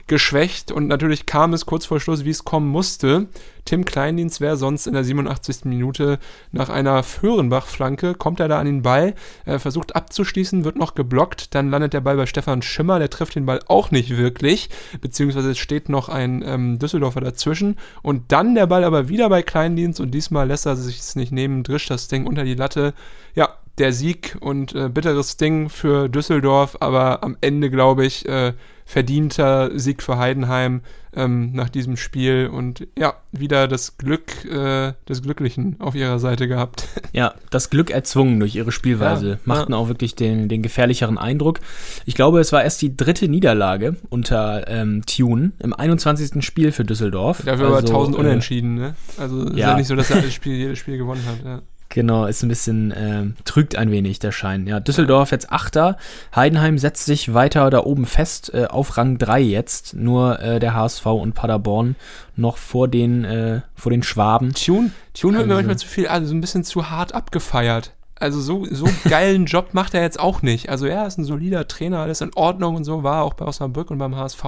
[0.10, 3.28] geschwächt und natürlich kam es kurz vor Schluss, wie es kommen musste.
[3.64, 5.66] Tim Kleindienst wäre sonst in der 87.
[5.66, 6.18] Minute
[6.52, 9.14] nach einer Föhrenbach-Flanke, kommt er da an den Ball,
[9.46, 13.36] äh, versucht abzuschließen, wird noch geblockt, dann landet der Ball bei Stefan Schimmer, der trifft
[13.36, 14.70] den Ball auch nicht wirklich,
[15.00, 19.44] beziehungsweise es steht noch ein ähm, Düsseldorfer dazwischen und dann der Ball aber wieder bei
[19.44, 22.96] Kleindienst und diesmal lässt er sich es nicht nehmen, drischt das Ding unter die Latte.
[23.36, 28.54] Ja, der Sieg und äh, bitteres Ding für Düsseldorf, aber am Ende glaube ich, äh,
[28.86, 30.82] verdienter Sieg für Heidenheim
[31.14, 36.48] ähm, nach diesem Spiel und ja, wieder das Glück äh, des Glücklichen auf ihrer Seite
[36.48, 36.88] gehabt.
[37.12, 39.30] Ja, das Glück erzwungen durch ihre Spielweise.
[39.32, 39.80] Ja, Machten ja.
[39.80, 41.60] auch wirklich den, den gefährlicheren Eindruck.
[42.06, 46.46] Ich glaube, es war erst die dritte Niederlage unter ähm, Tune im 21.
[46.46, 47.42] Spiel für Düsseldorf.
[47.44, 48.96] Dafür also, aber 1000 äh, Unentschieden, ne?
[49.18, 49.50] Also ja.
[49.50, 51.44] ist ja nicht so, dass er alles Spiel, jedes Spiel gewonnen hat.
[51.44, 51.62] Ja.
[51.90, 54.68] Genau, ist ein bisschen, äh, trügt ein wenig der Schein.
[54.68, 55.98] Ja, Düsseldorf jetzt Achter.
[56.36, 59.96] Heidenheim setzt sich weiter da oben fest, äh, auf Rang 3 jetzt.
[59.96, 61.96] Nur äh, der HSV und Paderborn
[62.36, 64.54] noch vor den, äh, vor den Schwaben.
[64.54, 68.42] Tune, Tune wird mir manchmal zu viel, also so ein bisschen zu hart abgefeiert also
[68.42, 70.70] so, so geilen Job macht er jetzt auch nicht.
[70.70, 73.92] Also er ist ein solider Trainer, alles in Ordnung und so, war auch bei Osnabrück
[73.92, 74.44] und beim HSV,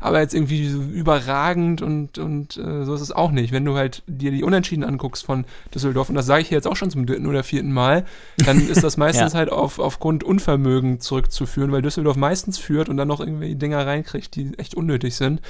[0.00, 3.52] aber jetzt irgendwie so überragend und, und äh, so ist es auch nicht.
[3.52, 6.66] Wenn du halt dir die Unentschieden anguckst von Düsseldorf, und das sage ich hier jetzt
[6.66, 8.04] auch schon zum dritten oder vierten Mal,
[8.44, 9.38] dann ist das meistens ja.
[9.38, 14.34] halt auf, aufgrund Unvermögen zurückzuführen, weil Düsseldorf meistens führt und dann noch irgendwie Dinger reinkriegt,
[14.34, 15.40] die echt unnötig sind.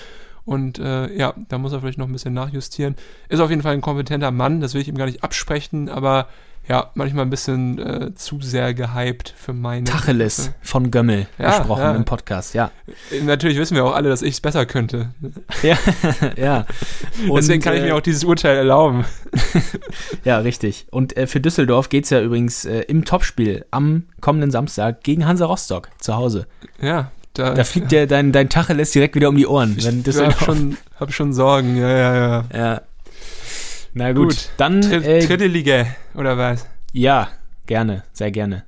[0.44, 2.96] Und äh, ja, da muss er vielleicht noch ein bisschen nachjustieren.
[3.28, 6.26] Ist auf jeden Fall ein kompetenter Mann, das will ich ihm gar nicht absprechen, aber
[6.68, 9.85] ja, manchmal ein bisschen äh, zu sehr gehypt für meine.
[9.85, 11.94] Tacheles von Gömmel ja, gesprochen ja.
[11.94, 12.70] im Podcast, ja.
[13.11, 15.11] Äh, natürlich wissen wir auch alle, dass ich es besser könnte.
[15.62, 15.77] Ja,
[16.37, 16.66] ja.
[17.29, 19.05] Und, Deswegen kann ich mir äh, auch dieses Urteil erlauben.
[20.25, 20.87] ja, richtig.
[20.90, 25.46] Und äh, für Düsseldorf geht es ja übrigens im Topspiel am kommenden Samstag gegen Hansa
[25.46, 26.46] Rostock zu Hause.
[26.81, 29.75] Ja, da, da fliegt dir dein, dein Tacheles direkt wieder um die Ohren.
[29.79, 32.44] Ich, wenn Düsseldorf hab schon, hab schon Sorgen, ja, ja, ja.
[32.55, 32.83] Ja,
[33.94, 34.48] na gut, gut.
[34.57, 34.81] dann.
[34.81, 36.66] Dritte äh, dritte Liga, oder was?
[36.92, 37.28] Ja,
[37.66, 38.64] gerne, sehr gerne.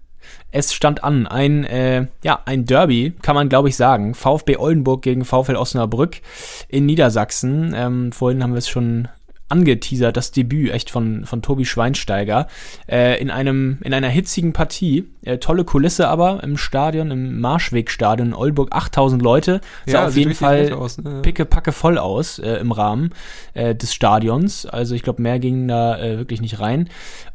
[0.51, 4.15] Es stand an, ein, äh, ja, ein Derby, kann man glaube ich sagen.
[4.15, 6.21] VfB Oldenburg gegen VfL Osnabrück
[6.69, 7.75] in Niedersachsen.
[7.77, 9.09] Ähm, vorhin haben wir es schon
[9.55, 12.49] angeteasert, das Debüt echt von, von Tobi Schweinsteiger
[12.91, 15.05] äh, in einem in einer hitzigen Partie.
[15.23, 19.61] Äh, tolle Kulisse aber im Stadion, im Marschwegstadion in Oldenburg, 8000 Leute.
[19.87, 21.23] Sah ja, auf jeden Fall aus, ne?
[21.23, 23.11] picke packe voll aus äh, im Rahmen
[23.55, 24.67] äh, des Stadions.
[24.67, 26.89] Also ich glaube, mehr ging da äh, wirklich nicht rein.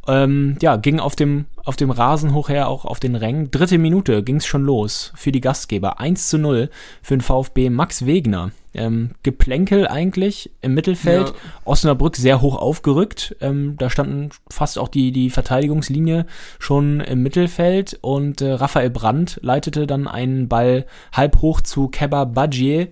[0.08, 3.52] Ähm, ja, ging auf dem auf dem Rasen hochher auch auf den Rängen.
[3.52, 6.00] Dritte Minute ging es schon los für die Gastgeber.
[6.00, 6.70] 1 zu 0
[7.02, 11.30] für den VfB Max Wegner ähm, Geplänkel eigentlich im Mittelfeld.
[11.30, 11.36] Ja.
[11.66, 13.36] Osnabrück sehr hoch aufgerückt.
[13.42, 16.26] Ähm, da standen fast auch die, die Verteidigungslinie
[16.60, 22.26] schon im Mittelfeld und äh, Raphael Brandt leitete dann einen Ball halb hoch zu Keba
[22.26, 22.90] Badje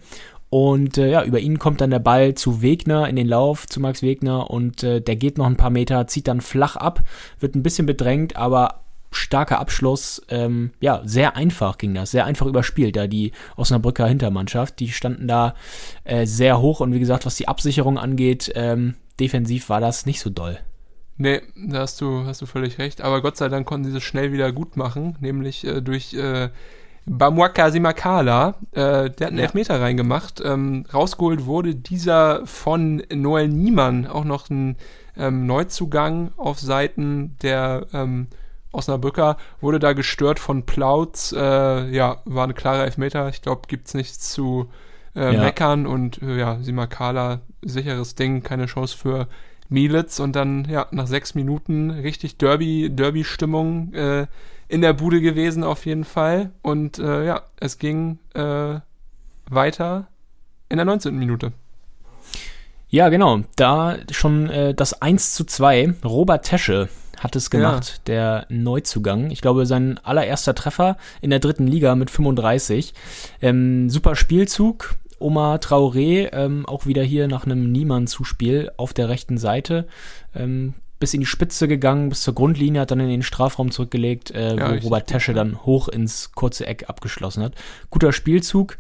[0.50, 3.82] und äh, ja, über ihn kommt dann der Ball zu Wegner in den Lauf, zu
[3.82, 7.04] Max Wegner und äh, der geht noch ein paar Meter, zieht dann flach ab,
[7.40, 10.22] wird ein bisschen bedrängt, aber starker Abschluss.
[10.30, 14.80] Ähm, ja, sehr einfach ging das, sehr einfach überspielt, da die Osnabrücker Hintermannschaft.
[14.80, 15.56] Die standen da
[16.04, 20.20] äh, sehr hoch und wie gesagt, was die Absicherung angeht, ähm, defensiv war das nicht
[20.20, 20.60] so doll.
[21.18, 23.02] Nee, da hast du, hast du völlig recht.
[23.02, 26.50] Aber Gott sei Dank konnten sie das schnell wieder gut machen, nämlich äh, durch äh,
[27.08, 28.56] Bamwaka Simakala.
[28.72, 29.44] Äh, der hat einen ja.
[29.46, 30.42] Elfmeter reingemacht.
[30.46, 34.76] Ähm, rausgeholt wurde dieser von Noel Niemann, auch noch ein
[35.18, 38.28] ähm, Neuzugang auf Seiten der ähm,
[38.72, 41.34] Osnabrücker wurde da gestört von Plautz.
[41.36, 43.30] Äh, ja, war ein klarer Elfmeter.
[43.30, 44.70] Ich glaube, gibt es nichts zu
[45.16, 45.42] äh, ja.
[45.42, 45.88] meckern.
[45.88, 49.28] Und äh, ja, Simakala, sicheres Ding, keine Chance für
[49.70, 54.28] Mielitz und dann ja nach sechs Minuten richtig Derby Derby Stimmung äh,
[54.70, 58.80] in der Bude gewesen auf jeden Fall und äh, ja es ging äh,
[59.50, 60.08] weiter
[60.70, 61.18] in der 19.
[61.18, 61.54] Minute.
[62.90, 63.42] Ja, genau.
[63.58, 65.96] Da schon äh, das 1 zu 2.
[66.06, 66.88] Robert Tesche
[67.20, 68.02] hat es gemacht, ja.
[68.08, 69.32] der Neuzugang.
[69.32, 72.94] Ich glaube, sein allererster Treffer in der dritten Liga mit 35.
[73.42, 74.96] Ähm, super Spielzug.
[75.20, 79.88] Omar Traoré, ähm, auch wieder hier nach einem Niemann-Zuspiel auf der rechten Seite.
[80.36, 84.32] Ähm, bis in die Spitze gegangen, bis zur Grundlinie, hat dann in den Strafraum zurückgelegt,
[84.32, 87.54] äh, ja, wo Robert Tesche dann hoch ins kurze Eck abgeschlossen hat.
[87.90, 88.78] Guter Spielzug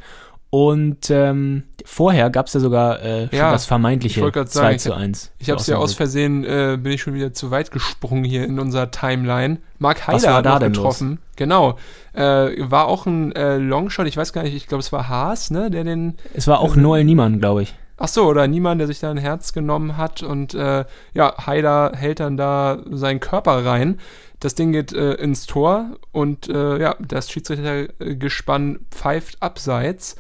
[0.50, 5.34] und ähm, vorher gab es ja sogar äh, ja, das vermeintliche 2 sagen, zu 1.
[5.38, 8.24] Ich, ich habe es ja aus Versehen, äh, bin ich schon wieder zu weit gesprungen
[8.24, 9.60] hier in unserer Timeline.
[9.78, 11.10] Mark Heider hat da getroffen.
[11.10, 11.20] Los?
[11.36, 11.78] Genau.
[12.14, 15.52] Äh, war auch ein äh, Longshot, ich weiß gar nicht, ich glaube es war Haas,
[15.52, 16.16] ne, der den...
[16.34, 17.76] Es war auch äh, Noel Niemann, glaube ich.
[17.98, 21.92] Ach so, oder niemand, der sich da ein Herz genommen hat und äh, ja, Haider
[21.96, 24.00] hält dann da seinen Körper rein.
[24.40, 30.16] Das Ding geht äh, ins Tor und äh, ja, das Schiedsrichtergespann pfeift abseits.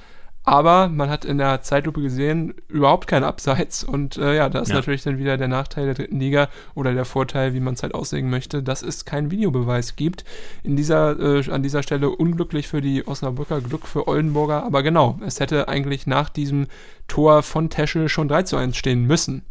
[0.47, 3.83] Aber man hat in der Zeitlupe gesehen, überhaupt kein Abseits.
[3.83, 4.75] Und äh, ja, da ist ja.
[4.75, 7.93] natürlich dann wieder der Nachteil der dritten Liga oder der Vorteil, wie man es halt
[7.93, 10.23] auslegen möchte, dass es keinen Videobeweis gibt.
[10.63, 14.63] In dieser, äh, an dieser Stelle unglücklich für die Osnabrücker, Glück für Oldenburger.
[14.63, 16.67] Aber genau, es hätte eigentlich nach diesem
[17.09, 19.43] Tor von Teschel schon 3 zu 1 stehen müssen.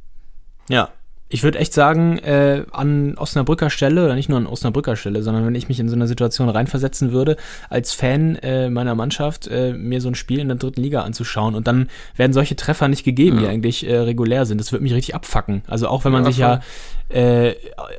[0.71, 0.89] Ja,
[1.29, 5.45] ich würde echt sagen, äh, an Osnabrücker Stelle, oder nicht nur an Osnabrücker Stelle, sondern
[5.45, 7.37] wenn ich mich in so eine Situation reinversetzen würde,
[7.69, 11.57] als Fan äh, meiner Mannschaft, äh, mir so ein Spiel in der dritten Liga anzuschauen
[11.57, 13.45] und dann werden solche Treffer nicht gegeben, ja.
[13.45, 14.61] die eigentlich äh, regulär sind.
[14.61, 15.63] Das würde mich richtig abfacken.
[15.67, 16.61] Also auch wenn man ja, sich ja
[17.09, 17.55] äh,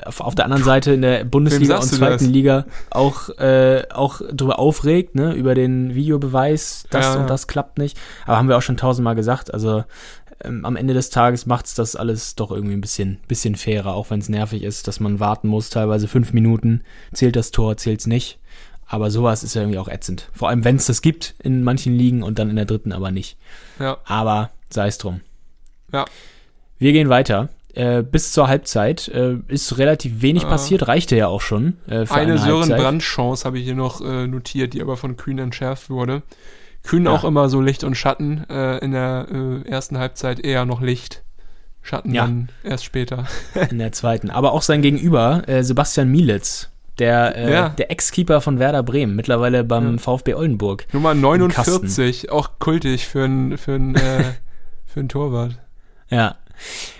[0.05, 2.25] auf, auf, der anderen Seite in der Bundesliga und zweiten?
[2.31, 7.77] Liga auch, äh, auch drüber aufregt, ne, über den Videobeweis, das ja, und das klappt
[7.77, 7.97] nicht.
[8.25, 9.83] Aber haben wir auch schon tausendmal gesagt, also
[10.43, 13.93] ähm, am Ende des Tages macht es das alles doch irgendwie ein bisschen, bisschen fairer,
[13.93, 16.81] auch wenn es nervig ist, dass man warten muss, teilweise fünf Minuten,
[17.13, 18.39] zählt das Tor, zählt es nicht.
[18.85, 20.29] Aber sowas ist ja irgendwie auch ätzend.
[20.33, 23.11] Vor allem, wenn es das gibt in manchen Ligen und dann in der dritten aber
[23.11, 23.37] nicht.
[23.79, 23.97] Ja.
[24.05, 25.19] Aber sei es drum.
[25.91, 26.05] Ja.
[26.79, 27.49] Wir gehen weiter.
[27.73, 31.77] Äh, bis zur Halbzeit äh, ist relativ wenig äh, passiert, reichte ja auch schon.
[31.87, 35.17] Äh, für eine, eine Sören Brand-Chance habe ich hier noch äh, notiert, die aber von
[35.17, 36.23] Kühn entschärft wurde.
[36.87, 37.11] Kühn ja.
[37.11, 38.45] auch immer so Licht und Schatten.
[38.49, 41.23] Äh, in der äh, ersten Halbzeit eher noch Licht.
[41.81, 42.23] Schatten ja.
[42.23, 43.25] dann erst später.
[43.69, 44.29] in der zweiten.
[44.29, 46.69] Aber auch sein Gegenüber, äh, Sebastian Mielitz.
[46.99, 47.69] Der, äh, ja.
[47.69, 49.99] der Ex-Keeper von Werder Bremen, mittlerweile beim.
[49.99, 50.87] VfB Oldenburg.
[50.93, 54.23] Nummer 49, auch kultig für einen für äh,
[54.85, 55.59] für ein Torwart.
[56.09, 56.37] Ja.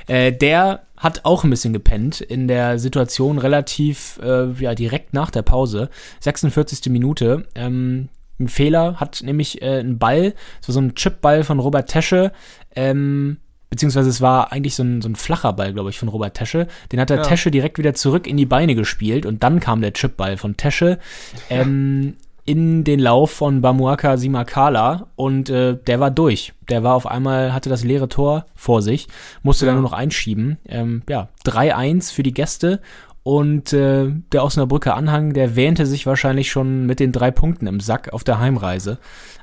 [0.06, 5.32] Äh, der hat auch ein bisschen gepennt in der Situation relativ äh, ja, direkt nach
[5.32, 5.90] der Pause.
[6.20, 6.92] 46.
[6.92, 7.48] Minute.
[7.56, 12.32] Ähm, ein Fehler, hat nämlich äh, einen Ball, so, so ein Chipball von Robert Tesche,
[12.76, 13.38] ähm,
[13.70, 16.68] beziehungsweise es war eigentlich so ein, so ein flacher Ball, glaube ich, von Robert Tesche.
[16.92, 17.24] Den hat der ja.
[17.24, 21.00] Tesche direkt wieder zurück in die Beine gespielt und dann kam der Chipball von Tesche
[21.50, 22.16] ähm,
[22.48, 26.54] in den Lauf von Bamuaka Simakala und äh, der war durch.
[26.70, 29.10] Der war auf einmal, hatte das leere Tor vor sich,
[29.44, 29.72] musste ja.
[29.72, 30.58] dann nur noch einschieben.
[30.66, 32.80] Ähm, ja, 3-1 für die Gäste
[33.28, 37.82] und äh, der Osnabrücker Anhang, der wähnte sich wahrscheinlich schon mit den drei Punkten im
[37.82, 39.00] Sack auf der Heimreise.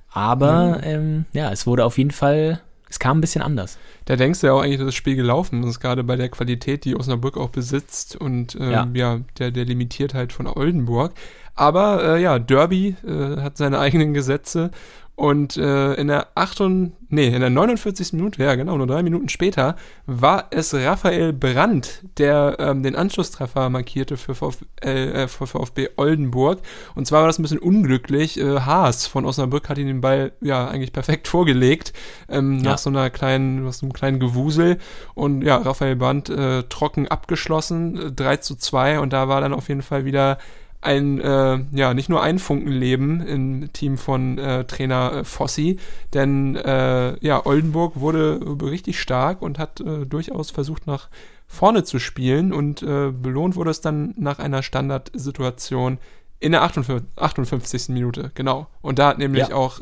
[0.09, 3.77] Aber ja, ähm, ja es wurde auf jeden Fall, es kam ein bisschen anders.
[4.07, 6.87] Da denkst du ja auch eigentlich, dass das Spiel gelaufen ist, gerade bei der Qualität,
[6.87, 8.89] die Osnabrück auch besitzt und ähm, ja.
[8.95, 11.13] ja, der, der Limitiertheit von Oldenburg.
[11.55, 14.71] Aber äh, ja, Derby äh, hat seine eigenen Gesetze
[15.17, 16.61] und äh, in der 8
[17.09, 18.15] nee, in der 49.
[18.15, 23.71] Minute, ja genau, nur drei Minuten später, war es Raphael Brandt, der ähm, den Anschlusstreffer
[23.71, 26.61] markierte für, Vf, äh, für VfB Oldenburg.
[26.97, 28.41] Und zwar war das ein bisschen unglücklich.
[28.41, 31.93] Äh, Haas von Osnabrück hat ihn den Ball ja eigentlich perfekt vorgelegt,
[32.29, 32.73] ähm, ja.
[32.73, 34.79] nach so einer kleinen, so einem kleinen Gewusel.
[35.15, 38.99] Und ja, Raphael Brandt äh, trocken abgeschlossen, 3 zu 2.
[38.99, 40.39] Und da war dann auf jeden Fall wieder
[40.85, 45.79] ein, äh, ja, nicht nur ein Funkenleben im Team von äh, Trainer äh, Fossi,
[46.13, 51.09] denn äh, ja, Oldenburg wurde richtig stark und hat äh, durchaus versucht nach
[51.47, 55.99] vorne zu spielen und belohnt wurde es dann nach einer Standardsituation
[56.41, 57.89] in der 58, 58.
[57.91, 58.67] Minute, genau.
[58.81, 59.55] Und da hat nämlich ja.
[59.55, 59.79] auch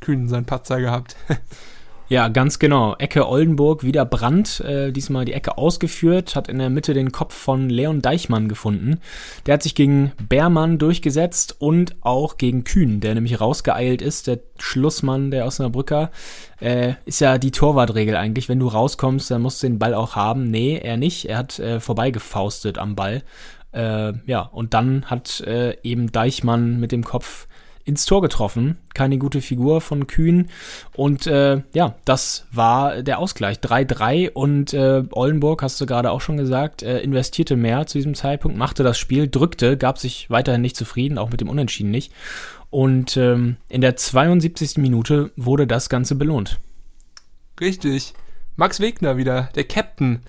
[0.00, 1.14] Kühn seinen Patzer gehabt.
[2.08, 2.94] Ja, ganz genau.
[2.98, 7.34] Ecke Oldenburg, wieder Brand, äh, diesmal die Ecke ausgeführt, hat in der Mitte den Kopf
[7.34, 9.00] von Leon Deichmann gefunden.
[9.46, 14.40] Der hat sich gegen Beermann durchgesetzt und auch gegen Kühn, der nämlich rausgeeilt ist, der
[14.58, 16.10] Schlussmann der Osnabrücker.
[16.60, 20.14] Äh, ist ja die Torwartregel eigentlich, wenn du rauskommst, dann musst du den Ball auch
[20.14, 20.50] haben.
[20.50, 21.30] Nee, er nicht.
[21.30, 23.22] Er hat äh, vorbeigefaustet am Ball.
[23.72, 27.46] Äh, ja, und dann hat äh, eben Deichmann mit dem Kopf
[27.84, 28.78] ins Tor getroffen.
[28.94, 30.48] Keine gute Figur von Kühn.
[30.94, 33.58] Und äh, ja, das war der Ausgleich.
[33.58, 38.14] 3-3 und äh, Oldenburg, hast du gerade auch schon gesagt, äh, investierte mehr zu diesem
[38.14, 42.12] Zeitpunkt, machte das Spiel, drückte, gab sich weiterhin nicht zufrieden, auch mit dem Unentschieden nicht.
[42.70, 44.78] Und ähm, in der 72.
[44.78, 46.58] Minute wurde das Ganze belohnt.
[47.60, 48.14] Richtig.
[48.56, 50.20] Max Wegner wieder, der Captain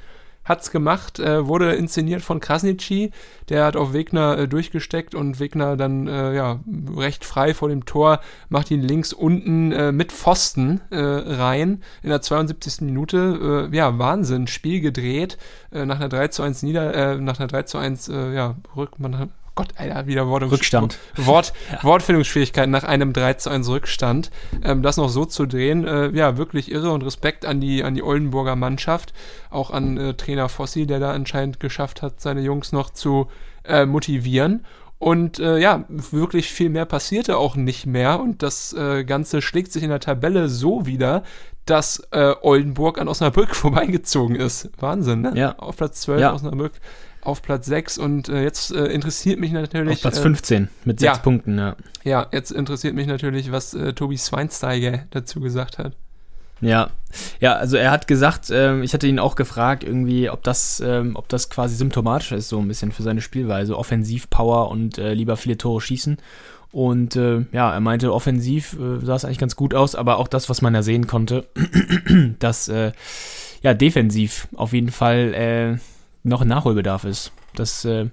[0.46, 3.12] hat's gemacht, äh, wurde inszeniert von Krasnitschi,
[3.50, 6.60] der hat auf Wegner äh, durchgesteckt und Wegner dann äh, ja
[6.96, 12.10] recht frei vor dem Tor macht ihn links unten äh, mit Pfosten äh, rein in
[12.10, 12.82] der 72.
[12.82, 13.70] Minute.
[13.72, 15.38] Äh, ja, Wahnsinn, Spiel gedreht
[15.72, 18.56] äh, nach einer 3 zu 1 Nieder äh, nach einer 3 zu 1 äh, ja,
[18.76, 20.98] rück man Gott, Alter, wieder Wort Rückstand.
[21.16, 21.84] Wort, ja.
[21.84, 24.32] Wortfindungsschwierigkeiten nach einem 3 zu 1 Rückstand.
[24.64, 27.94] Ähm, das noch so zu drehen, äh, ja, wirklich irre und Respekt an die, an
[27.94, 29.14] die Oldenburger Mannschaft,
[29.52, 33.28] auch an äh, Trainer Fossi, der da anscheinend geschafft hat, seine Jungs noch zu
[33.64, 34.66] äh, motivieren.
[34.98, 38.22] Und äh, ja, wirklich viel mehr passierte auch nicht mehr.
[38.22, 41.24] Und das äh, Ganze schlägt sich in der Tabelle so wieder,
[41.66, 44.70] dass äh, Oldenburg an Osnabrück vorbeigezogen ist.
[44.80, 45.34] Wahnsinn, ne?
[45.36, 45.60] Ja.
[45.60, 46.34] Auf Platz 12 ja.
[46.34, 46.74] Osnabrück
[47.26, 49.96] auf Platz 6 und äh, jetzt äh, interessiert mich natürlich.
[49.96, 51.76] Auf Platz 15 äh, mit 6 ja, Punkten, ja.
[52.04, 55.94] Ja, jetzt interessiert mich natürlich, was äh, Tobi Schweinsteiger dazu gesagt hat.
[56.62, 56.92] Ja,
[57.42, 61.16] ja, also er hat gesagt, äh, ich hatte ihn auch gefragt, irgendwie, ob das, ähm,
[61.16, 65.14] ob das quasi symptomatisch ist, so ein bisschen für seine Spielweise, offensiv Power und äh,
[65.14, 66.18] lieber viele Tore schießen.
[66.72, 70.28] Und äh, ja, er meinte, offensiv äh, sah es eigentlich ganz gut aus, aber auch
[70.28, 71.46] das, was man ja sehen konnte,
[72.40, 72.94] dass äh,
[73.62, 75.78] ja defensiv auf jeden Fall äh,
[76.24, 77.32] noch Nachholbedarf ist.
[77.56, 78.08] Das äh,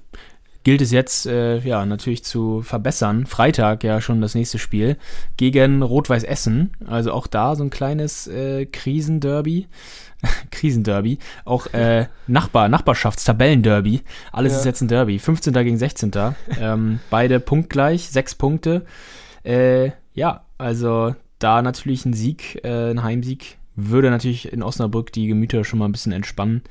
[0.65, 3.27] gilt es jetzt äh, ja natürlich zu verbessern.
[3.27, 4.97] Freitag ja schon das nächste Spiel
[5.37, 6.73] gegen Rot-Weiß Essen.
[6.87, 9.69] Also auch da so ein kleines äh, Krisenderby.
[10.51, 11.19] Krisenderby.
[11.45, 14.03] Auch äh, Nachbar, Nachbarschaftstabellenderby.
[14.33, 14.59] Alles ja.
[14.59, 15.19] ist jetzt ein Derby.
[15.19, 15.53] 15.
[15.55, 16.11] gegen 16.
[16.61, 18.85] ähm, beide punktgleich, sechs Punkte.
[19.45, 25.27] Äh, ja, also da natürlich ein Sieg, äh, ein Heimsieg, würde natürlich in Osnabrück die
[25.27, 26.63] Gemüter schon mal ein bisschen entspannen.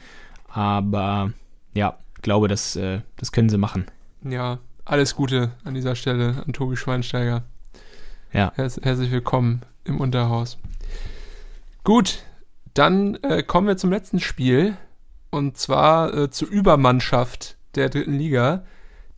[0.50, 1.32] Aber
[1.74, 3.86] ja, glaube, das, äh, das können sie machen.
[4.24, 7.44] Ja, alles Gute an dieser Stelle an Tobi Schweinsteiger.
[8.32, 8.52] Ja.
[8.56, 10.58] herzlich willkommen im Unterhaus.
[11.84, 12.24] Gut,
[12.74, 14.78] dann äh, kommen wir zum letzten Spiel.
[15.32, 18.64] Und zwar äh, zur Übermannschaft der dritten Liga.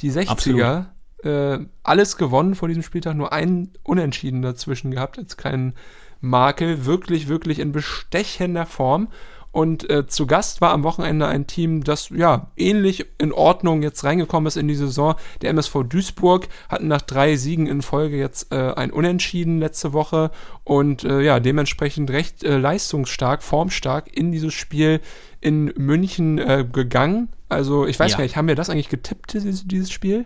[0.02, 0.86] Die 60er.
[1.24, 5.74] Äh, alles gewonnen vor diesem Spieltag, nur ein Unentschieden dazwischen gehabt, als keinen
[6.20, 6.86] Makel.
[6.86, 9.10] Wirklich, wirklich in bestechender Form.
[9.52, 14.04] Und äh, zu Gast war am Wochenende ein Team, das ja ähnlich in Ordnung jetzt
[14.06, 15.16] reingekommen ist in die Saison.
[15.42, 20.32] Der MSV Duisburg hatten nach drei Siegen in Folge jetzt äh, ein Unentschieden letzte Woche
[20.64, 25.02] und äh, ja dementsprechend recht äh, leistungsstark, formstark in dieses Spiel
[25.42, 27.28] in München äh, gegangen.
[27.50, 28.18] Also ich weiß ja.
[28.20, 30.26] gar nicht, haben wir das eigentlich getippt, dieses, dieses Spiel?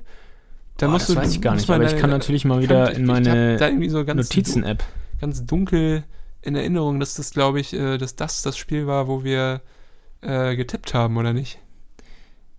[0.77, 3.05] Da Boah, das du, weiß ich gar nicht, aber ich kann natürlich mal wieder in
[3.05, 4.83] meine Notizen-App.
[5.19, 6.03] Ganz dunkel
[6.45, 9.61] in Erinnerung, dass das, glaube ich, äh, dass das das Spiel war, wo wir
[10.21, 11.59] äh, getippt haben, oder nicht?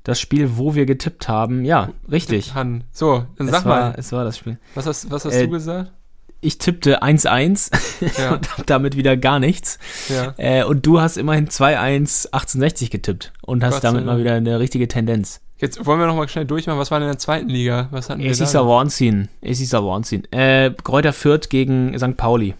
[0.04, 2.54] Das Spiel, wo wir getippt haben, ja, richtig.
[2.54, 2.84] Han.
[2.92, 3.94] So, dann sag es war, mal.
[3.96, 4.58] Es war das Spiel.
[4.74, 5.92] Was hast, was hast äh, du gesagt?
[6.40, 7.72] Ich tippte 1-1
[8.20, 8.34] ja.
[8.34, 9.78] und hab damit wieder gar nichts.
[10.08, 10.34] Ja.
[10.36, 14.60] Äh, und du hast immerhin 2-1 1860 getippt und hast Gott damit mal wieder eine
[14.60, 15.40] richtige Tendenz.
[15.58, 16.78] Jetzt wollen wir noch mal schnell durchmachen.
[16.78, 17.88] Was war denn in der zweiten Liga?
[17.90, 18.44] Was hatten wir es da?
[18.44, 19.28] Ist Wahnsinn.
[19.40, 20.30] Es ist Wahnsinn.
[20.30, 22.16] Äh, Kräuter Fürth gegen St.
[22.16, 22.54] Pauli.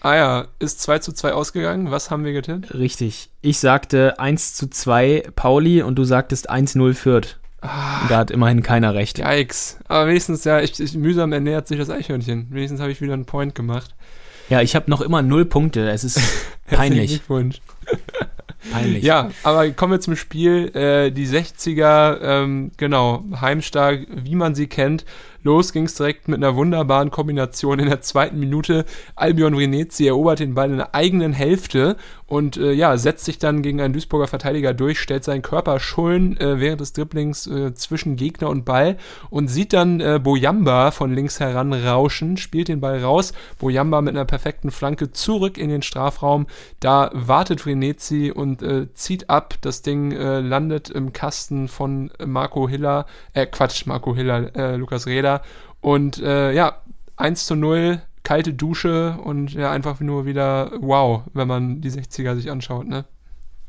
[0.00, 1.90] Ah ja, ist 2 zu 2 ausgegangen.
[1.90, 2.74] Was haben wir getippt?
[2.74, 3.30] Richtig.
[3.42, 7.38] Ich sagte 1 zu 2 Pauli und du sagtest 1-0 Fürth.
[7.60, 9.18] Ah, da hat immerhin keiner recht.
[9.18, 9.78] Yikes.
[9.86, 12.46] Aber wenigstens, ja, ich, ich, mühsam ernährt sich das Eichhörnchen.
[12.50, 13.94] Wenigstens habe ich wieder einen Point gemacht.
[14.48, 15.90] Ja, ich habe noch immer null Punkte.
[15.90, 16.18] Es ist
[16.66, 17.10] peinlich.
[17.10, 17.60] Glückwunsch.
[18.72, 19.02] Peinlich.
[19.02, 20.68] Ja, aber kommen wir zum Spiel.
[20.76, 25.06] Äh, die 60er, ähm, genau, heimstark, wie man sie kennt.
[25.42, 28.84] Los ging es direkt mit einer wunderbaren Kombination in der zweiten Minute.
[29.16, 33.62] Albion Vrinezi erobert den Ball in der eigenen Hälfte und äh, ja, setzt sich dann
[33.62, 38.16] gegen einen Duisburger Verteidiger durch, stellt seinen Körper schulden äh, während des Dribblings äh, zwischen
[38.16, 38.98] Gegner und Ball
[39.30, 43.32] und sieht dann äh, Boyamba von links heran rauschen, spielt den Ball raus.
[43.58, 46.46] Boyamba mit einer perfekten Flanke zurück in den Strafraum.
[46.80, 49.54] Da wartet Vrinezi und äh, zieht ab.
[49.62, 55.06] Das Ding äh, landet im Kasten von Marco Hiller, äh, Quatsch, Marco Hiller, äh, Lukas
[55.06, 55.42] Reda leider.
[55.80, 56.76] Und äh, ja,
[57.16, 62.34] 1 zu 0, kalte Dusche und ja, einfach nur wieder wow, wenn man die 60er
[62.34, 63.04] sich anschaut, ne?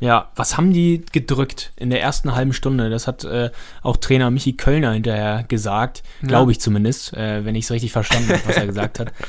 [0.01, 2.89] Ja, was haben die gedrückt in der ersten halben Stunde?
[2.89, 3.51] Das hat äh,
[3.83, 8.29] auch Trainer Michi Kölner hinterher gesagt, glaube ich zumindest, äh, wenn ich es richtig verstanden
[8.29, 9.13] habe, was er gesagt hat.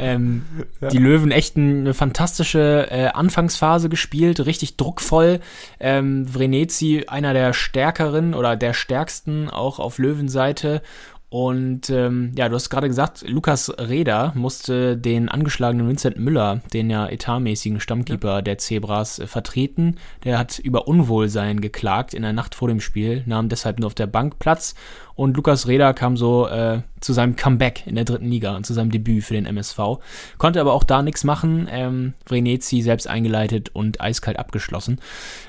[0.00, 0.44] Ähm,
[0.80, 0.88] ja.
[0.88, 5.40] Die Löwen echt eine fantastische äh, Anfangsphase gespielt, richtig druckvoll.
[5.80, 10.82] Ähm, Vrenetzi einer der stärkeren oder der stärksten auch auf Löwenseite
[11.30, 16.88] Und ähm, ja, du hast gerade gesagt, Lukas Reda musste den angeschlagenen Vincent Müller, den
[16.88, 18.42] ja etatmäßigen Stammkeeper ja.
[18.42, 19.96] der Zebras, äh, vertreten.
[20.24, 23.94] Der hat über Unwohlsein geklagt in der Nacht vor dem Spiel, nahm deshalb nur auf
[23.94, 24.74] der Bank Platz.
[25.18, 28.72] Und Lukas Reda kam so äh, zu seinem Comeback in der dritten Liga und zu
[28.72, 29.98] seinem Debüt für den MSV.
[30.38, 31.66] Konnte aber auch da nichts machen.
[31.72, 35.00] Ähm, Vrenetzi selbst eingeleitet und eiskalt abgeschlossen.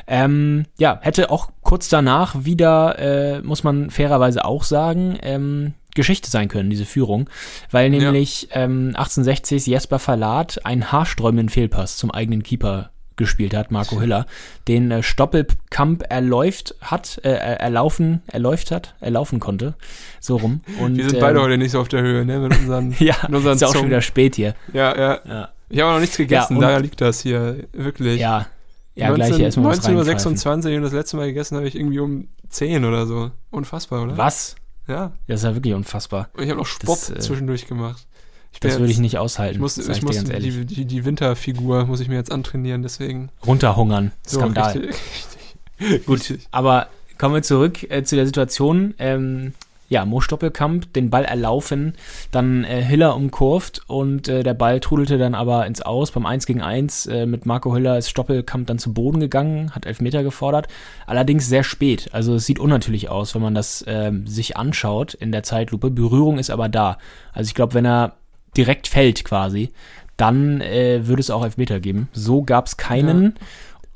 [0.08, 6.32] Ähm, ja, hätte auch kurz danach wieder, äh, muss man fairerweise auch sagen, ähm, Geschichte
[6.32, 7.30] sein können, diese Führung,
[7.70, 8.64] weil nämlich ja.
[8.64, 12.90] ähm, 1860 Jesper Verlat einen haarsträubenden Fehlpass zum eigenen Keeper
[13.20, 14.26] gespielt hat, Marco Hiller,
[14.68, 19.76] den äh, Stoppelkamp erläuft hat, äh, erlaufen, erläuft hat, erlaufen konnte,
[20.20, 20.62] so rum.
[20.80, 23.16] Und, Wir sind ähm, beide heute nicht so auf der Höhe, ne, mit unseren, ja,
[23.28, 24.56] mit unseren ist ja auch schon wieder spät hier.
[24.74, 25.20] Ja, ja.
[25.28, 25.50] ja.
[25.70, 28.20] Ich habe noch nichts gegessen, ja, daher liegt das hier, wirklich.
[28.20, 28.48] Ja,
[28.96, 32.28] ja 19, gleich erstmal 19.26 Uhr und das letzte Mal gegessen habe ich irgendwie um
[32.50, 33.30] 10 oder so.
[33.52, 34.18] Unfassbar, oder?
[34.18, 34.56] Was?
[34.88, 35.12] Ja.
[35.28, 36.30] Das ist ja wirklich unfassbar.
[36.34, 38.08] Und ich habe noch Sport das, äh, zwischendurch gemacht.
[38.52, 39.56] Ich das würde ich nicht aushalten.
[39.56, 43.30] Ich muss, ich muss die, die, die, Winterfigur muss ich mir jetzt antrainieren, deswegen.
[43.46, 44.12] Runterhungern.
[44.28, 44.74] Skandal.
[44.74, 44.96] So, richtig,
[45.80, 46.06] richtig.
[46.06, 46.48] Gut, richtig.
[46.52, 46.88] aber
[47.18, 48.96] kommen wir zurück äh, zu der Situation.
[48.98, 49.54] Ähm,
[49.90, 51.96] ja, Mo Stoppelkamp den Ball erlaufen,
[52.32, 56.12] dann äh, Hiller umkurvt und äh, der Ball trudelte dann aber ins Aus.
[56.12, 59.88] Beim 1 gegen 1 äh, mit Marco Hiller ist Stoppelkamp dann zu Boden gegangen, hat
[59.88, 60.68] Elfmeter gefordert,
[61.08, 62.10] allerdings sehr spät.
[62.12, 65.90] Also es sieht unnatürlich aus, wenn man das äh, sich anschaut in der Zeitlupe.
[65.90, 67.00] Berührung ist aber da.
[67.34, 68.14] Also ich glaube, wenn er
[68.58, 69.72] direkt fällt quasi,
[70.18, 72.10] dann äh, würde es auch Elfmeter geben.
[72.14, 73.36] So gab es keinen.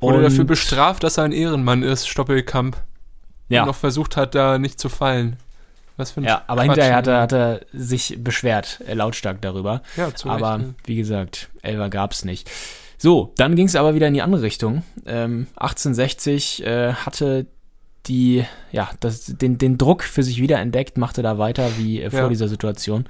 [0.02, 0.08] Ja.
[0.08, 2.78] Oder dafür bestraft, dass er ein Ehrenmann ist, Stoppelkamp.
[3.50, 3.62] Ja.
[3.62, 5.38] Und noch versucht hat, da nicht zu fallen.
[5.98, 9.42] Was für ein Ja, aber Quatsch, hinterher hat er, hat er sich beschwert, äh, lautstark
[9.42, 9.82] darüber.
[9.96, 10.76] Ja, zu Aber Recht, ne?
[10.86, 12.50] wie gesagt, Elver gab es nicht.
[12.98, 14.84] So, dann ging es aber wieder in die andere Richtung.
[15.06, 17.46] Ähm, 1860 äh, hatte
[18.08, 22.10] die, ja, das, den, den Druck für sich wieder entdeckt, machte da weiter wie äh,
[22.10, 22.30] vor ja.
[22.30, 23.06] dieser Situation.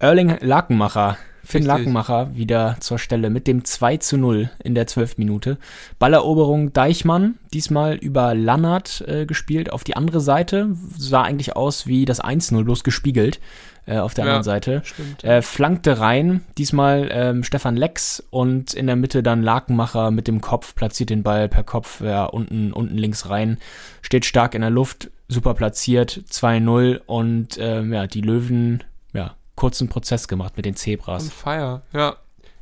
[0.00, 1.18] Erling Lakenmacher
[1.48, 1.78] Finn Richtig.
[1.78, 5.16] Lakenmacher wieder zur Stelle mit dem 2 zu 0 in der 12.
[5.16, 5.56] Minute.
[5.98, 10.76] Balleroberung Deichmann, diesmal über Lannert äh, gespielt auf die andere Seite.
[10.98, 13.40] Sah eigentlich aus wie das 1-0, bloß gespiegelt
[13.86, 14.82] äh, auf der ja, anderen Seite.
[14.84, 15.24] Stimmt.
[15.24, 20.42] Äh, flankte rein, diesmal ähm, Stefan Lex und in der Mitte dann Lakenmacher mit dem
[20.42, 23.56] Kopf, platziert den Ball per Kopf ja, unten, unten links rein,
[24.02, 28.84] steht stark in der Luft, super platziert, 2-0 und ähm, ja, die Löwen
[29.58, 31.24] kurzen Prozess gemacht mit den Zebras.
[31.24, 32.16] On fire, ja.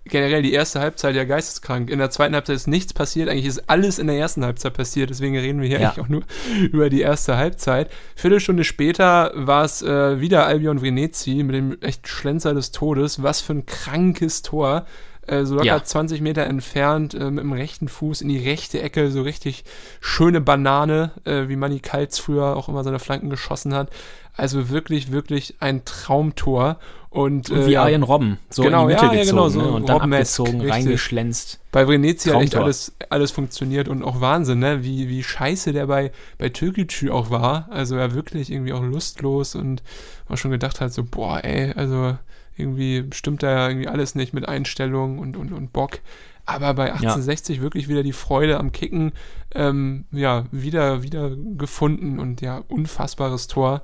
[0.06, 1.90] Generell die erste Halbzeit ja geisteskrank.
[1.90, 3.28] In der zweiten Halbzeit ist nichts passiert.
[3.28, 5.10] Eigentlich ist alles in der ersten Halbzeit passiert.
[5.10, 5.90] Deswegen reden wir hier ja.
[5.90, 6.22] eigentlich auch nur
[6.72, 7.90] über die erste Halbzeit.
[8.14, 13.22] Viertelstunde später war es äh, wieder Albion Venezi mit dem echt Schlenzer des Todes.
[13.22, 14.86] Was für ein krankes Tor
[15.26, 15.82] äh, so locker ja.
[15.82, 19.64] 20 Meter entfernt, äh, mit dem rechten Fuß in die rechte Ecke, so richtig
[20.00, 23.90] schöne Banane, äh, wie Manny Kaltz früher auch immer seine Flanken geschossen hat.
[24.36, 26.78] Also wirklich, wirklich ein Traumtor.
[27.08, 29.48] Und, und wie äh, Arjen Robben, so genau, in die Mitte ja, gezogen ja, genau,
[29.48, 29.68] so ne?
[29.70, 30.70] und dann abgezogen, richtig.
[30.70, 31.60] reingeschlänzt.
[31.72, 34.84] Bei Venezia hat echt alles, alles funktioniert und auch Wahnsinn, ne?
[34.84, 37.68] wie, wie scheiße der bei, bei Türkgücü auch war.
[37.70, 39.82] Also er wirklich irgendwie auch lustlos und
[40.28, 42.18] man schon gedacht hat, so, boah, ey, also
[42.56, 46.00] irgendwie stimmt da irgendwie alles nicht mit Einstellung und, und, und Bock.
[46.44, 47.62] Aber bei 1860 ja.
[47.62, 49.12] wirklich wieder die Freude am Kicken,
[49.54, 53.82] ähm, ja, wieder, wieder gefunden und ja, unfassbares Tor.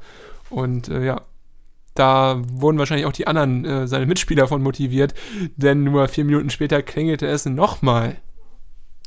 [0.48, 1.22] Und äh, ja,
[1.94, 5.12] da wurden wahrscheinlich auch die anderen, äh, seine Mitspieler von motiviert,
[5.56, 8.16] denn nur vier Minuten später klingelte es nochmal.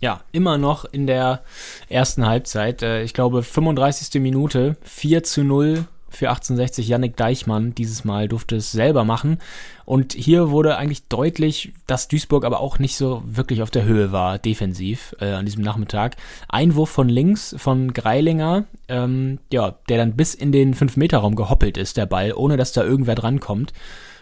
[0.02, 1.44] Ja, immer noch in der
[1.88, 2.84] ersten Halbzeit.
[2.84, 4.22] Äh, ich glaube, 35.
[4.22, 5.86] Minute, 4 zu 0
[6.16, 7.76] für 1860 Yannick Deichmann.
[7.76, 9.40] Dieses Mal durfte es selber machen.
[9.86, 14.12] Und hier wurde eigentlich deutlich, dass Duisburg aber auch nicht so wirklich auf der Höhe
[14.12, 16.16] war, defensiv, äh, an diesem Nachmittag.
[16.50, 21.98] Einwurf von links von Greilinger, ähm, ja, der dann bis in den 5-Meter-Raum gehoppelt ist,
[21.98, 23.74] der Ball, ohne dass da irgendwer drankommt.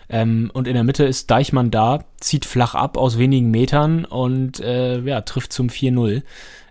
[0.10, 4.60] Ähm, und in der Mitte ist Deichmann da, zieht flach ab aus wenigen Metern und
[4.60, 6.24] äh, ja, trifft zum 4-0.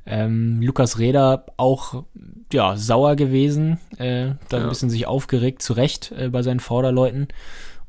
[0.04, 2.04] Ähm, Lukas Reda auch
[2.52, 4.62] ja, sauer gewesen, äh, da ja.
[4.64, 7.28] ein bisschen sich aufgeregt, zu Recht äh, bei seinen Vorderleuten.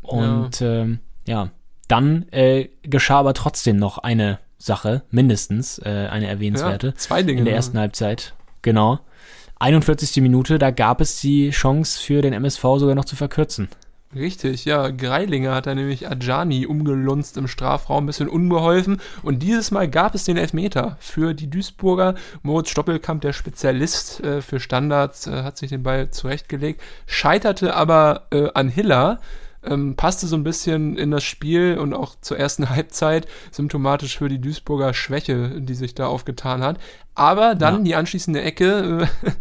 [0.02, 1.50] Und ja, ähm, ja.
[1.88, 6.88] dann äh, geschah aber trotzdem noch eine Sache, mindestens äh, eine erwähnenswerte.
[6.88, 7.40] Ja, zwei Dinge.
[7.40, 9.00] In der ersten Halbzeit, genau.
[9.60, 10.22] 41.
[10.22, 13.70] Minute, da gab es die Chance für den MSV sogar noch zu verkürzen.
[14.16, 14.90] Richtig, ja.
[14.90, 19.02] Greilinger hat da nämlich Ajani umgelunzt im Strafraum, ein bisschen unbeholfen.
[19.24, 22.14] Und dieses Mal gab es den Elfmeter für die Duisburger.
[22.44, 28.28] Moritz Stoppelkamp, der Spezialist äh, für Standards, äh, hat sich den Ball zurechtgelegt, scheiterte aber
[28.32, 29.20] äh, an Hiller.
[29.66, 34.30] Ähm, passte so ein bisschen in das Spiel und auch zur ersten Halbzeit symptomatisch für
[34.30, 36.80] die Duisburger Schwäche, die sich da aufgetan hat.
[37.16, 37.82] Aber dann ja.
[37.84, 39.32] die anschließende Ecke, äh,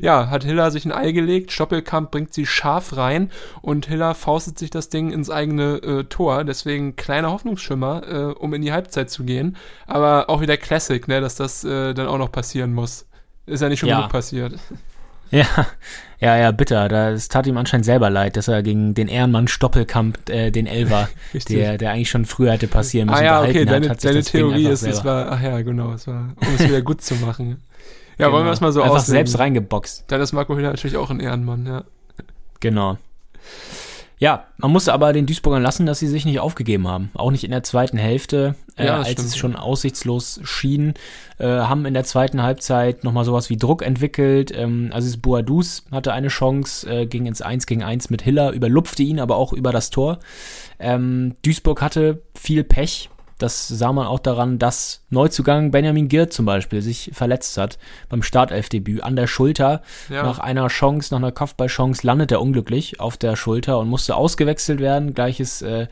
[0.00, 4.58] ja, hat Hiller sich ein Ei gelegt, Stoppelkamp bringt sie scharf rein und Hiller faustet
[4.58, 6.44] sich das Ding ins eigene äh, Tor.
[6.44, 9.56] Deswegen kleiner Hoffnungsschimmer, äh, um in die Halbzeit zu gehen.
[9.86, 13.06] Aber auch wieder Classic, ne, dass das äh, dann auch noch passieren muss.
[13.44, 13.96] Ist ja nicht schon Ja.
[13.98, 14.54] genug passiert.
[15.30, 15.46] Ja,
[16.20, 16.88] ja, ja, bitter.
[16.88, 21.08] Das tat ihm anscheinend selber leid, dass er gegen den Ehrenmann Stoppelkamp, äh, den Elver,
[21.48, 24.66] der, der eigentlich schon früher hätte passieren müssen, Ah ja, okay, deine, hat, deine Theorie
[24.68, 27.62] ist, es war, ach ja, genau, es war, um es wieder gut zu machen.
[28.18, 28.32] Ja, Genau.
[28.36, 29.26] wollen wir es mal so Einfach auslegen.
[29.26, 30.04] selbst reingeboxt.
[30.08, 31.84] Dann ist Marco Hiller natürlich auch ein Ehrenmann, ja.
[32.60, 32.98] Genau.
[34.20, 37.10] Ja, man muss aber den Duisburgern lassen, dass sie sich nicht aufgegeben haben.
[37.14, 39.28] Auch nicht in der zweiten Hälfte, äh, Ja, als stimmt.
[39.28, 40.94] es schon aussichtslos schien,
[41.38, 44.52] äh, haben in der zweiten Halbzeit nochmal sowas wie Druck entwickelt.
[44.56, 49.04] Ähm, Aziz Bouadouz hatte eine Chance, äh, ging ins 1 gegen 1 mit Hiller, überlupfte
[49.04, 50.18] ihn aber auch über das Tor.
[50.80, 53.10] Ähm, Duisburg hatte viel Pech.
[53.38, 57.78] Das sah man auch daran, dass Neuzugang Benjamin Girt zum Beispiel sich verletzt hat
[58.08, 59.82] beim Startelfdebüt an der Schulter.
[60.08, 60.24] Ja.
[60.24, 64.80] Nach einer Chance, nach einer Kopfballchance landet er unglücklich auf der Schulter und musste ausgewechselt
[64.80, 65.14] werden.
[65.14, 65.86] Gleiches äh,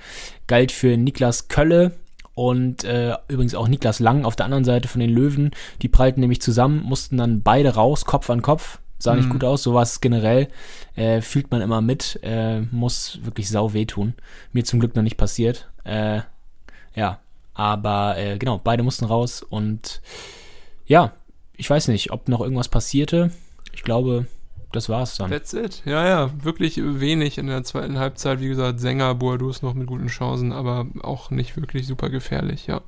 [0.48, 1.92] galt für Niklas Kölle
[2.34, 5.52] und äh, übrigens auch Niklas Lang auf der anderen Seite von den Löwen.
[5.82, 8.78] Die prallten nämlich zusammen, mussten dann beide raus, Kopf an Kopf.
[8.98, 9.32] Sah nicht Mhm.
[9.32, 10.48] gut aus, sowas generell
[10.96, 14.14] äh, fühlt man immer mit, äh, muss wirklich sau wehtun.
[14.52, 15.68] Mir zum Glück noch nicht passiert.
[15.84, 16.20] Äh,
[16.94, 17.18] ja,
[17.56, 20.00] aber äh, genau, beide mussten raus und
[20.86, 21.12] ja,
[21.56, 23.30] ich weiß nicht, ob noch irgendwas passierte.
[23.72, 24.26] Ich glaube,
[24.72, 25.30] das war's dann.
[25.30, 25.82] That's it.
[25.84, 28.40] Ja, ja, wirklich wenig in der zweiten Halbzeit.
[28.40, 32.82] Wie gesagt, Sänger, Boadus noch mit guten Chancen, aber auch nicht wirklich super gefährlich, ja.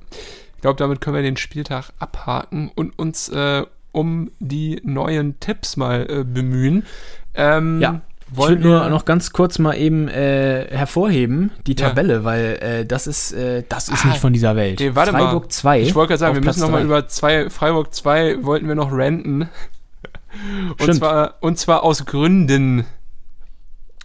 [0.55, 5.77] Ich glaube, damit können wir den Spieltag abhaken und uns äh, um die neuen Tipps
[5.77, 6.85] mal äh, bemühen.
[7.33, 8.01] Ähm, Ja.
[8.31, 11.89] Ich will nur noch ganz kurz mal eben äh, hervorheben, die Ja.
[11.89, 14.79] Tabelle, weil äh, das ist, äh, das ist Ah, nicht von dieser Welt.
[14.79, 15.23] nee, warte mal.
[15.23, 15.81] Freiburg 2.
[15.81, 19.49] Ich wollte gerade sagen, wir müssen nochmal über zwei, Freiburg 2 wollten wir noch ranten.
[20.69, 20.97] Und Stimmt.
[20.97, 22.85] zwar, und zwar aus Gründen.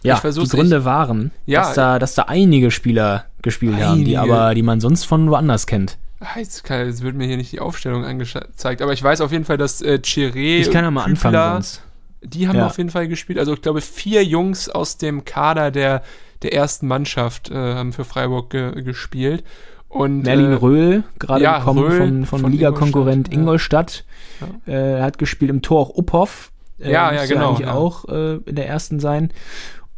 [0.01, 1.61] Ja, ich die Gründe waren, Ja.
[1.61, 4.33] dass, da, dass da einige Spieler gespielt haben, die Einige.
[4.33, 5.97] aber, die man sonst von woanders kennt.
[6.35, 9.45] Jetzt, kann, jetzt wird mir hier nicht die Aufstellung angezeigt, aber ich weiß auf jeden
[9.45, 11.81] Fall, dass äh, Chiré, Ich kann ja mal anfangen sonst.
[12.23, 12.67] Die haben Ja.
[12.67, 13.37] auf jeden Fall gespielt.
[13.39, 16.01] Also ich glaube, vier Jungs aus dem Kader der,
[16.41, 19.43] der ersten Mannschaft äh, haben für Freiburg ge gespielt.
[19.87, 24.03] Und, Merlin äh, Röhl, gerade ja, gekommen Röhl von, von, von Ligakonkurrent Ingolstadt,
[24.41, 24.67] Ingolstadt.
[24.67, 26.51] Äh, hat gespielt im Tor auch Uphoff.
[26.79, 27.73] Äh, Ja, ja, genau, eigentlich ja.
[27.73, 29.31] auch äh, in der ersten sein.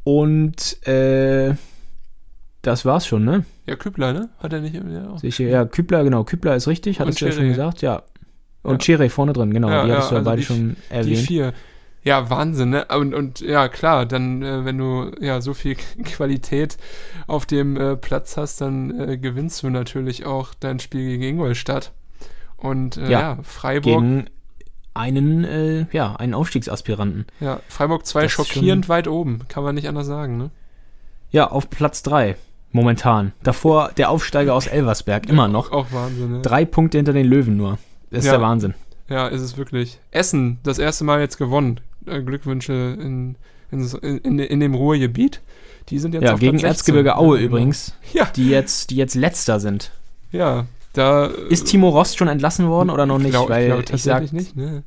[0.03, 1.55] Und äh,
[2.61, 3.45] das war's schon, ne?
[3.65, 4.29] Ja, Kübler, ne?
[4.39, 4.75] Hat er nicht?
[4.75, 5.17] Ja.
[5.17, 8.03] Sicher, ja, Kübler, genau, Kübler ist richtig, hattest du ja schon gesagt, ja.
[8.63, 8.95] Und Ja.
[8.97, 10.93] Chiré vorne drin, genau, Ja, die ja, hattest du ja also beide die- schon Die
[10.93, 11.17] erwähnt.
[11.19, 11.53] vier.
[12.07, 12.85] Ja, Wahnsinn, ne?
[12.85, 16.77] Und, und ja, klar, dann, äh, wenn du ja so viel Qualität
[17.27, 21.91] auf dem äh, Platz hast, dann äh, gewinnst du natürlich auch dein Spiel gegen Ingolstadt.
[22.55, 23.19] Und äh, ja.
[23.19, 24.25] Ja, Freiburg, Gegen
[24.93, 27.25] einen, äh, ja, einen Aufstiegsaspiranten.
[27.39, 30.49] ja, Freiburg 2 Das ist schockierend weit oben, kann man nicht anders sagen, ne?
[31.29, 32.35] Ja, auf Platz 3
[32.71, 33.33] momentan.
[33.43, 35.71] Davor der Aufsteiger aus Elversberg, immer noch.
[35.71, 36.41] Auch Wahnsinn, ne?
[36.41, 37.77] Drei Punkte hinter den Löwen nur.
[38.11, 38.31] Das ist Ja.
[38.31, 38.73] der Wahnsinn.
[39.09, 39.99] Ja, ist es wirklich.
[40.11, 41.79] Essen, das erste Mal jetzt gewonnen.
[42.07, 43.35] Äh, Glückwünsche in,
[43.71, 43.87] in,
[44.19, 45.41] in, in dem Ruhrgebiet.
[45.89, 46.69] Die sind jetzt Ja, auf gegen Platz 16.
[46.95, 47.47] Erzgebirge Aue genau.
[47.49, 49.91] übrigens, Ja, die jetzt, die jetzt letzter sind.
[50.31, 50.65] ja.
[50.93, 53.29] Da Ist Timo Rost schon entlassen worden oder noch nicht?
[53.29, 54.81] glaub, Weil glaub ich, sag, nicht, ne?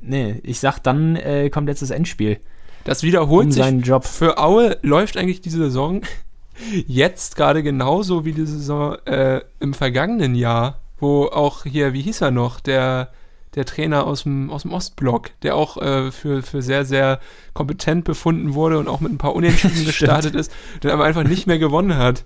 [0.00, 2.38] nee, ich sag, dann äh, kommt jetzt das Endspiel
[2.84, 3.66] Das wiederholt um sich.
[3.86, 4.06] Job.
[4.06, 6.00] Für Aue läuft eigentlich diese Saison
[6.86, 12.22] jetzt gerade genauso wie die Saison äh, im vergangenen Jahr, wo auch hier, wie hieß
[12.22, 13.10] er noch, der,
[13.54, 17.18] der Trainer aus dem, aus dem Ostblock, der auch äh, für, für sehr, sehr
[17.54, 21.46] kompetent befunden wurde und auch mit ein paar Unentschieden gestartet ist, der aber einfach nicht
[21.46, 22.24] mehr gewonnen hat.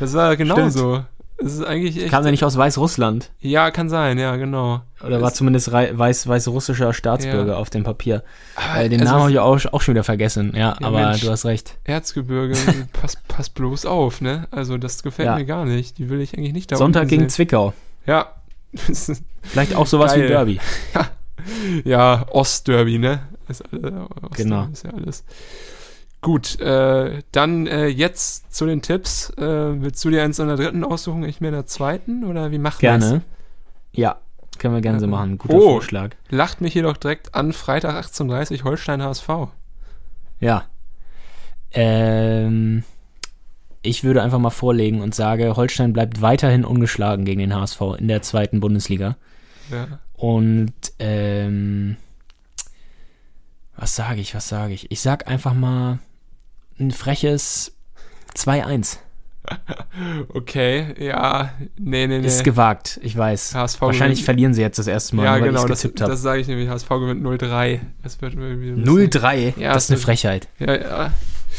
[0.00, 1.04] Das war genauso.
[1.38, 2.08] Das ist eigentlich echt.
[2.10, 3.30] Kam der nicht aus Weißrussland?
[3.40, 4.80] ja, kann sein, ja, genau.
[5.04, 7.58] Oder war Es- zumindest weiß, weißrussischer Staatsbürger Ja.
[7.58, 8.22] auf dem Papier.
[8.56, 10.52] Aber Äh, den also- Namen habe ich auch, auch schon wieder vergessen.
[10.54, 11.20] Ja, Ja, aber Mensch.
[11.20, 11.76] du hast recht.
[11.84, 12.54] Erzgebirge,
[12.94, 14.48] pass, pass bloß auf, ne?
[14.50, 15.36] Also das gefällt Ja.
[15.36, 15.98] mir gar nicht.
[15.98, 17.28] Die will ich eigentlich nicht da Sonntag gegen sehen.
[17.30, 17.74] Zwickau.
[18.06, 18.28] Ja.
[19.42, 20.24] Vielleicht auch sowas Geil.
[20.24, 20.60] wie Derby.
[21.84, 23.20] ja, Ostderby, ne?
[23.48, 24.66] Ist, alle, Ostderby Genau.
[24.72, 25.24] ist ja alles.
[26.20, 29.30] Gut, äh, dann äh, jetzt zu den Tipps.
[29.38, 32.24] Äh, willst du dir eins in der dritten aussuchen, ich mir in der zweiten?
[32.24, 33.00] Oder wie machen wir's?
[33.00, 33.22] Gerne.
[33.92, 34.18] Ja,
[34.58, 35.10] können wir gerne so Ja.
[35.10, 35.38] machen.
[35.38, 35.60] Guter Oh.
[35.74, 36.10] Vorschlag.
[36.30, 39.28] Lacht mich jedoch direkt an Freitag 18.30 Holstein HSV.
[40.40, 40.64] Ja.
[41.72, 42.82] Ähm,
[43.86, 48.08] ich würde einfach mal vorlegen und sage, Holstein bleibt weiterhin ungeschlagen gegen den HSV in
[48.08, 49.16] der zweiten Bundesliga.
[49.70, 49.98] Ja.
[50.14, 51.96] Und ähm,
[53.76, 54.90] was sage ich, was sage ich?
[54.90, 55.98] Ich sag einfach mal
[56.80, 57.74] ein freches
[58.34, 58.98] 2-1.
[60.34, 62.26] okay, ja, nee, nee, nee.
[62.26, 63.54] Ist gewagt, ich weiß.
[63.54, 66.00] HSV Wahrscheinlich gewinnt- verlieren sie jetzt das erste Mal, ja, weil genau, ich das, getippt
[66.00, 66.10] habe.
[66.10, 66.68] das sage ich nämlich.
[66.68, 67.80] HSV gewinnt 0-3.
[68.02, 70.48] Das wird irgendwie ein bisschen- 0-3, Ja, das ist eine das- Frechheit.
[70.58, 71.12] Ja, ja.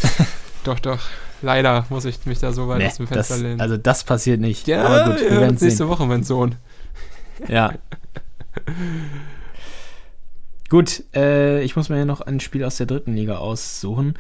[0.66, 1.00] doch, doch.
[1.42, 3.62] Leider muss ich mich da so weit Nee, aus dem Fenster das, lehnen.
[3.62, 4.68] also das passiert nicht.
[4.68, 5.88] ja, Aber gut, wir ja, nächste sehen.
[5.88, 6.56] Woche, mein Sohn.
[7.48, 7.74] Ja.
[10.70, 14.16] Gut, äh, ich muss mir ja noch ein Spiel aus der dritten Liga aussuchen.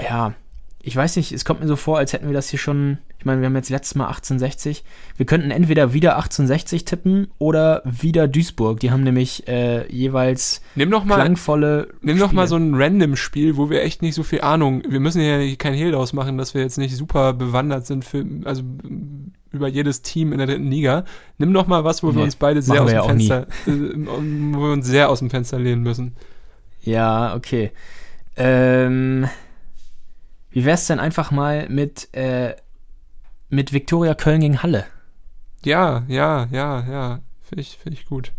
[0.00, 0.34] Ja,
[0.82, 2.98] ich weiß nicht, es kommt mir so vor, als hätten wir das hier schon.
[3.18, 4.82] Ich meine, wir haben jetzt letztes Mal 1860.
[5.18, 8.80] Wir könnten entweder wieder 1860 tippen oder wieder Duisburg.
[8.80, 11.88] Die haben nämlich äh, jeweils Nimm doch mal, klangvolle.
[12.00, 12.48] nimm doch mal Spiele.
[12.48, 14.82] so ein Random-Spiel, wo wir echt nicht so viel Ahnung.
[14.88, 18.24] Wir müssen ja kein Hehl draus machen, dass wir jetzt nicht super bewandert sind für,
[18.44, 18.62] also
[19.52, 21.04] über jedes Team in der dritten Liga.
[21.36, 23.04] Nimm doch mal was, wo wir Nee, uns beide sehr aus wir dem ja.
[23.04, 26.14] Fenster, äh, wo wir uns sehr aus dem Fenster lehnen müssen.
[26.82, 27.70] Ja, okay.
[28.36, 29.28] Ähm,
[30.50, 32.54] wie wär's denn einfach mal mit, äh,
[33.48, 34.86] mit Viktoria Köln gegen Halle?
[35.64, 37.20] Ja, ja, ja, ja.
[37.42, 38.32] Finde ich, find ich gut.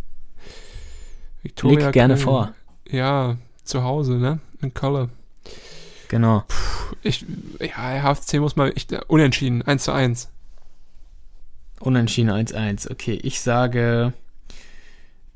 [1.43, 2.23] Victoria Leg gerne Köln.
[2.23, 2.53] vor.
[2.89, 4.39] Ja, zu Hause, ne?
[4.61, 5.09] In Köln.
[6.07, 6.43] Genau.
[7.03, 7.25] Ich,
[7.59, 10.29] ja, HFC muss mal echt äh, unentschieden, 1 zu 1.
[11.79, 12.91] Unentschieden 1-1.
[12.91, 14.13] Okay, ich sage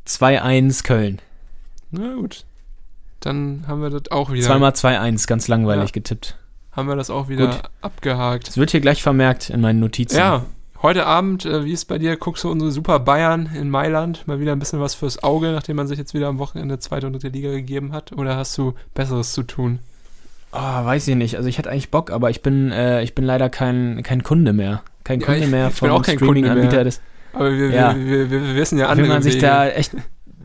[0.06, 1.22] 2-1 Köln.
[1.92, 2.46] Na gut.
[3.20, 4.46] Dann haben wir das auch wieder.
[4.46, 5.94] Zweimal 2-1, ganz langweilig Ja.
[5.94, 6.38] getippt.
[6.76, 7.62] Haben wir das auch wieder Gut.
[7.82, 8.48] abgehakt.
[8.50, 10.18] Es wird hier gleich vermerkt in meinen Notizen.
[10.18, 10.44] Ja,
[10.82, 12.18] heute Abend, äh, wie ist bei dir?
[12.18, 14.28] Guckst du unsere Super Bayern in Mailand?
[14.28, 17.08] Mal wieder ein bisschen was fürs Auge, nachdem man sich jetzt wieder am Wochenende zweite
[17.08, 18.12] und dritte Liga gegeben hat?
[18.12, 19.80] Oder hast du Besseres zu tun?
[20.52, 21.36] Ah, weiß ich nicht.
[21.38, 24.52] Also ich hätte eigentlich Bock, aber ich bin, äh, ich bin leider kein, kein Kunde
[24.54, 24.82] mehr.
[25.04, 26.90] Kein Ja, Kunde ich- mehr ich bin vom auch kein Kunde Streaming-Anbieter.
[27.34, 27.96] Aber wir, Ja.
[27.96, 29.46] wir, wir, wir, wissen ja andere man sich Wege.
[29.46, 29.94] da echt,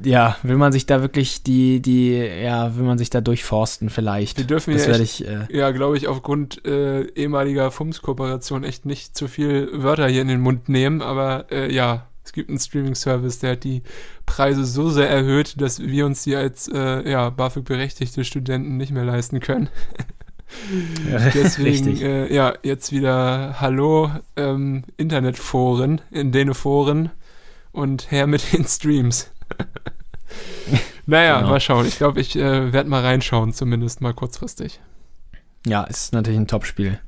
[0.05, 4.39] ja, will man sich da wirklich die, die, ja, will man sich da durchforsten vielleicht.
[4.39, 8.65] Wir dürfen das ja werde echt, ich, äh, ja, glaube ich, aufgrund äh, ehemaliger FUMS-Kooperation
[8.65, 11.03] echt nicht zu viel Wörter hier in den Mund nehmen.
[11.03, 13.83] Aber äh, ja, es gibt einen Streaming-Service, der hat die
[14.27, 19.05] Preise so sehr erhöht, dass wir uns die als äh, ja, BAföG-berechtigte Studenten nicht mehr
[19.05, 19.69] leisten können.
[21.35, 22.03] Deswegen, richtig.
[22.03, 27.11] äh, ja, jetzt wieder Hallo ähm, Internetforen, in den Foren
[27.73, 29.31] und her mit den Streams.
[31.07, 31.51] naja, Genau.
[31.51, 31.87] mal schauen.
[31.87, 34.81] Ich glaube, ich äh, werde mal reinschauen, zumindest mal kurzfristig.
[35.67, 36.99] Ja, ist natürlich ein Top-Spiel.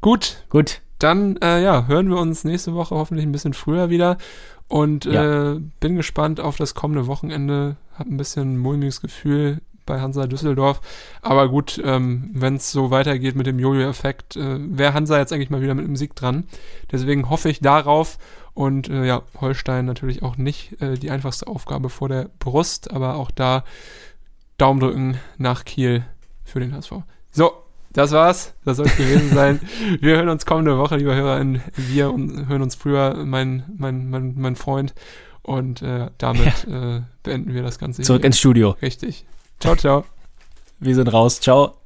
[0.00, 4.18] Gut, Gut, dann äh, ja, hören wir uns nächste Woche hoffentlich ein bisschen früher wieder.
[4.68, 5.52] Und Ja.
[5.54, 7.76] äh, bin gespannt auf das kommende Wochenende.
[7.98, 10.80] Hab ein bisschen ein mulmiges Gefühl bei Hansa Düsseldorf.
[11.22, 15.50] Aber gut, ähm, wenn es so weitergeht mit dem Jojo-Effekt, äh, wäre Hansa jetzt eigentlich
[15.50, 16.44] mal wieder mit dem Sieg dran.
[16.90, 18.18] Deswegen hoffe ich darauf.
[18.54, 23.16] Und äh, ja, Holstein natürlich auch nicht äh, die einfachste Aufgabe vor der Brust, aber
[23.16, 23.64] auch da
[24.58, 26.04] Daumen drücken nach Kiel
[26.44, 26.92] für den HSV.
[27.32, 27.52] So,
[27.92, 28.54] das war's.
[28.64, 29.60] Das soll es gewesen sein.
[30.00, 31.62] Wir hören uns kommende Woche, liebe HörerInnen.
[31.76, 34.94] Wir und hören uns früher, mein, mein, mein, mein Freund.
[35.42, 38.26] Und äh, damit äh, beenden wir das Ganze zurück hier.
[38.26, 38.76] ins Studio.
[38.80, 39.26] Richtig.
[39.60, 40.04] Ciao, ciao.
[40.78, 41.40] Wir sind raus.
[41.40, 41.76] Ciao.